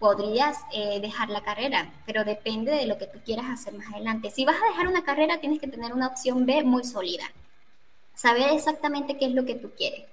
podrías 0.00 0.58
eh, 0.72 0.98
dejar 1.00 1.28
la 1.28 1.42
carrera, 1.42 1.92
pero 2.06 2.24
depende 2.24 2.72
de 2.72 2.86
lo 2.86 2.96
que 2.98 3.06
tú 3.06 3.18
quieras 3.24 3.46
hacer 3.50 3.74
más 3.74 3.92
adelante. 3.92 4.30
Si 4.30 4.44
vas 4.44 4.56
a 4.56 4.70
dejar 4.70 4.88
una 4.88 5.04
carrera, 5.04 5.40
tienes 5.40 5.60
que 5.60 5.68
tener 5.68 5.92
una 5.92 6.08
opción 6.08 6.46
B 6.46 6.64
muy 6.64 6.84
sólida. 6.84 7.24
Saber 8.14 8.50
exactamente 8.50 9.18
qué 9.18 9.26
es 9.26 9.32
lo 9.32 9.44
que 9.44 9.54
tú 9.54 9.70
quieres. 9.76 10.04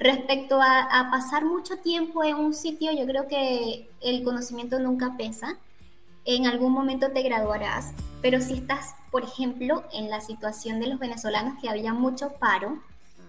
Respecto 0.00 0.60
a, 0.60 1.08
pasar 1.10 1.44
mucho 1.44 1.76
tiempo 1.76 2.24
en 2.24 2.36
un 2.36 2.54
sitio, 2.54 2.90
yo 2.90 3.06
creo 3.06 3.28
que 3.28 3.88
el 4.00 4.24
conocimiento 4.24 4.78
nunca 4.78 5.14
pesa. 5.16 5.58
En 6.24 6.46
algún 6.46 6.72
momento 6.72 7.10
te 7.10 7.22
graduarás, 7.22 7.92
pero 8.22 8.40
si 8.40 8.54
estás, 8.54 8.94
por 9.10 9.24
ejemplo, 9.24 9.84
en 9.92 10.10
la 10.10 10.20
situación 10.20 10.80
de 10.80 10.88
los 10.88 10.98
venezolanos 10.98 11.60
que 11.60 11.68
había 11.68 11.94
mucho 11.94 12.32
paro 12.34 12.78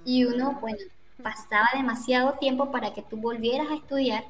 y 0.06 0.26
uno, 0.26 0.58
bueno, 0.60 0.80
pasaba 1.24 1.70
demasiado 1.74 2.34
tiempo 2.34 2.72
para 2.72 2.94
que 2.94 3.02
tú 3.02 3.18
volvieras 3.18 3.70
a 3.70 3.76
estudiar, 3.76 4.24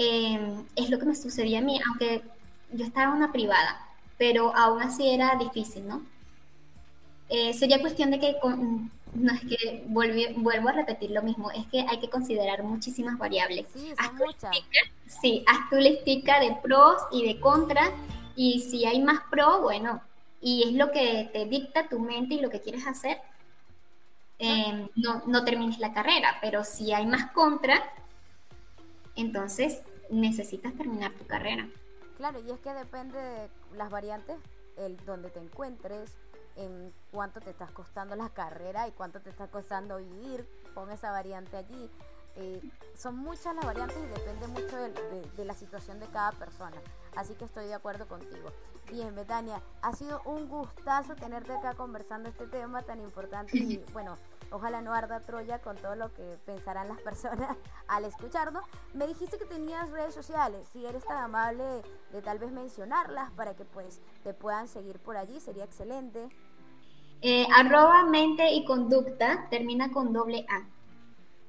Em, 0.00 0.64
es 0.76 0.90
lo 0.90 0.98
que 1.00 1.06
me 1.06 1.14
sucedía 1.16 1.58
a 1.58 1.62
mí, 1.62 1.80
aunque 1.84 2.22
yo 2.70 2.84
estaba 2.84 3.10
en 3.10 3.16
una 3.16 3.32
privada, 3.32 3.84
pero 4.16 4.54
aún 4.54 4.80
así 4.80 5.10
era 5.10 5.34
difícil, 5.34 5.88
¿no? 5.88 6.02
Eh, 7.28 7.52
sería 7.52 7.80
cuestión 7.80 8.12
de 8.12 8.20
que, 8.20 8.36
no 9.14 9.32
es 9.32 9.40
que 9.40 9.84
vuelvo 9.86 10.68
a 10.68 10.72
repetir 10.72 11.10
lo 11.10 11.22
mismo, 11.22 11.50
es 11.50 11.66
que 11.66 11.84
hay 11.88 11.98
que 11.98 12.10
considerar 12.10 12.62
muchísimas 12.62 13.18
variables. 13.18 13.66
Sí, 13.72 13.92
son 14.00 14.16
muchas. 14.16 14.56
Sí, 15.06 15.44
haz 15.46 15.70
tu 15.70 15.76
listica 15.76 16.40
de 16.40 16.56
pros 16.62 17.02
y 17.10 17.26
de 17.26 17.40
contras, 17.40 17.90
y 18.36 18.60
si 18.60 18.84
hay 18.84 19.02
más 19.02 19.20
pro, 19.30 19.62
bueno, 19.62 20.00
y 20.40 20.68
es 20.68 20.74
lo 20.74 20.90
que 20.90 21.28
te 21.32 21.46
dicta 21.46 21.88
tu 21.88 21.98
mente 21.98 22.34
y 22.34 22.40
lo 22.40 22.50
que 22.50 22.60
quieres 22.60 22.86
hacer, 22.86 23.18
em, 24.38 24.88
no, 24.94 25.22
no 25.26 25.44
termines 25.44 25.78
la 25.78 25.92
carrera, 25.92 26.38
pero 26.40 26.62
si 26.62 26.92
hay 26.92 27.06
más 27.06 27.32
contra, 27.32 27.82
entonces 29.16 29.82
necesitas 30.10 30.74
terminar 30.74 31.12
tu 31.12 31.26
carrera. 31.26 31.68
Claro, 32.16 32.40
y 32.46 32.50
es 32.50 32.58
que 32.60 32.72
depende 32.72 33.18
de 33.18 33.48
las 33.76 33.90
variantes, 33.90 34.36
el 34.76 34.96
donde 35.04 35.30
te 35.30 35.40
encuentres, 35.40 36.12
en 36.58 36.92
cuánto 37.12 37.40
te 37.40 37.50
estás 37.50 37.70
costando 37.70 38.16
la 38.16 38.28
carrera 38.30 38.88
y 38.88 38.92
cuánto 38.92 39.20
te 39.20 39.30
está 39.30 39.46
costando 39.46 39.96
vivir, 39.98 40.46
pon 40.74 40.90
esa 40.90 41.10
variante 41.10 41.56
allí. 41.56 41.90
Eh, 42.40 42.60
son 42.96 43.16
muchas 43.16 43.54
las 43.54 43.64
variantes 43.64 43.96
y 43.96 44.06
depende 44.06 44.46
mucho 44.48 44.76
de, 44.76 45.44
la 45.44 45.54
situación 45.54 45.98
de 45.98 46.06
cada 46.06 46.32
persona. 46.32 46.76
Así 47.16 47.34
que 47.34 47.44
estoy 47.44 47.66
de 47.66 47.74
acuerdo 47.74 48.06
contigo. 48.06 48.50
Bien, 48.90 49.14
Betania, 49.14 49.60
ha 49.82 49.92
sido 49.92 50.22
un 50.24 50.48
gustazo 50.48 51.14
tenerte 51.14 51.52
acá 51.52 51.74
conversando 51.74 52.28
este 52.28 52.46
tema 52.46 52.82
tan 52.82 53.00
importante 53.00 53.56
y 53.56 53.78
bueno, 53.92 54.16
ojalá 54.50 54.80
no 54.80 54.94
arda 54.94 55.20
Troya 55.20 55.60
con 55.60 55.76
todo 55.76 55.94
lo 55.96 56.12
que 56.14 56.38
pensarán 56.46 56.88
las 56.88 57.00
personas 57.00 57.56
al 57.88 58.04
escucharnos. 58.04 58.64
Me 58.94 59.06
dijiste 59.06 59.38
que 59.38 59.44
tenías 59.44 59.90
redes 59.90 60.14
sociales, 60.14 60.68
si 60.72 60.86
eres 60.86 61.04
tan 61.04 61.18
amable 61.18 61.82
de 62.12 62.22
tal 62.22 62.38
vez 62.38 62.52
mencionarlas 62.52 63.30
para 63.32 63.54
que 63.54 63.64
pues 63.64 64.00
te 64.22 64.32
puedan 64.32 64.68
seguir 64.68 65.00
por 65.00 65.16
allí, 65.16 65.40
sería 65.40 65.64
excelente. 65.64 66.28
Eh, 67.20 67.46
arroba 67.54 68.04
mente 68.04 68.52
y 68.52 68.64
conducta 68.64 69.48
termina 69.50 69.90
con 69.90 70.12
doble 70.12 70.46
A. 70.48 70.66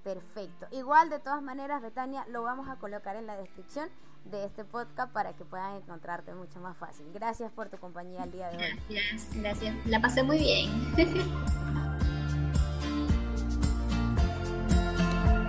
Perfecto. 0.04 0.68
Igual, 0.72 1.10
de 1.10 1.20
todas 1.20 1.42
maneras, 1.42 1.82
Betania, 1.82 2.26
lo 2.30 2.42
vamos 2.42 2.68
a 2.70 2.78
colocar 2.78 3.16
en 3.16 3.28
la 3.28 3.38
descripción 3.38 3.90
de 4.26 4.46
este 4.46 4.66
podcast 4.66 5.12
para 5.12 5.34
que 5.34 5.46
puedan 5.46 5.76
encontrarte 5.76 6.34
mucho 6.34 6.60
más 6.60 6.78
fácil. 6.78 7.06
Gracias 7.14 7.52
por 7.52 7.70
tu 7.70 7.78
compañía 7.78 8.24
el 8.24 8.32
día 8.32 8.50
de 8.50 8.58
hoy. 8.58 8.80
Gracias, 8.90 9.30
gracias. 9.36 9.76
La 9.86 10.02
pasé 10.02 10.24
muy 10.24 10.40
bien. 10.40 10.70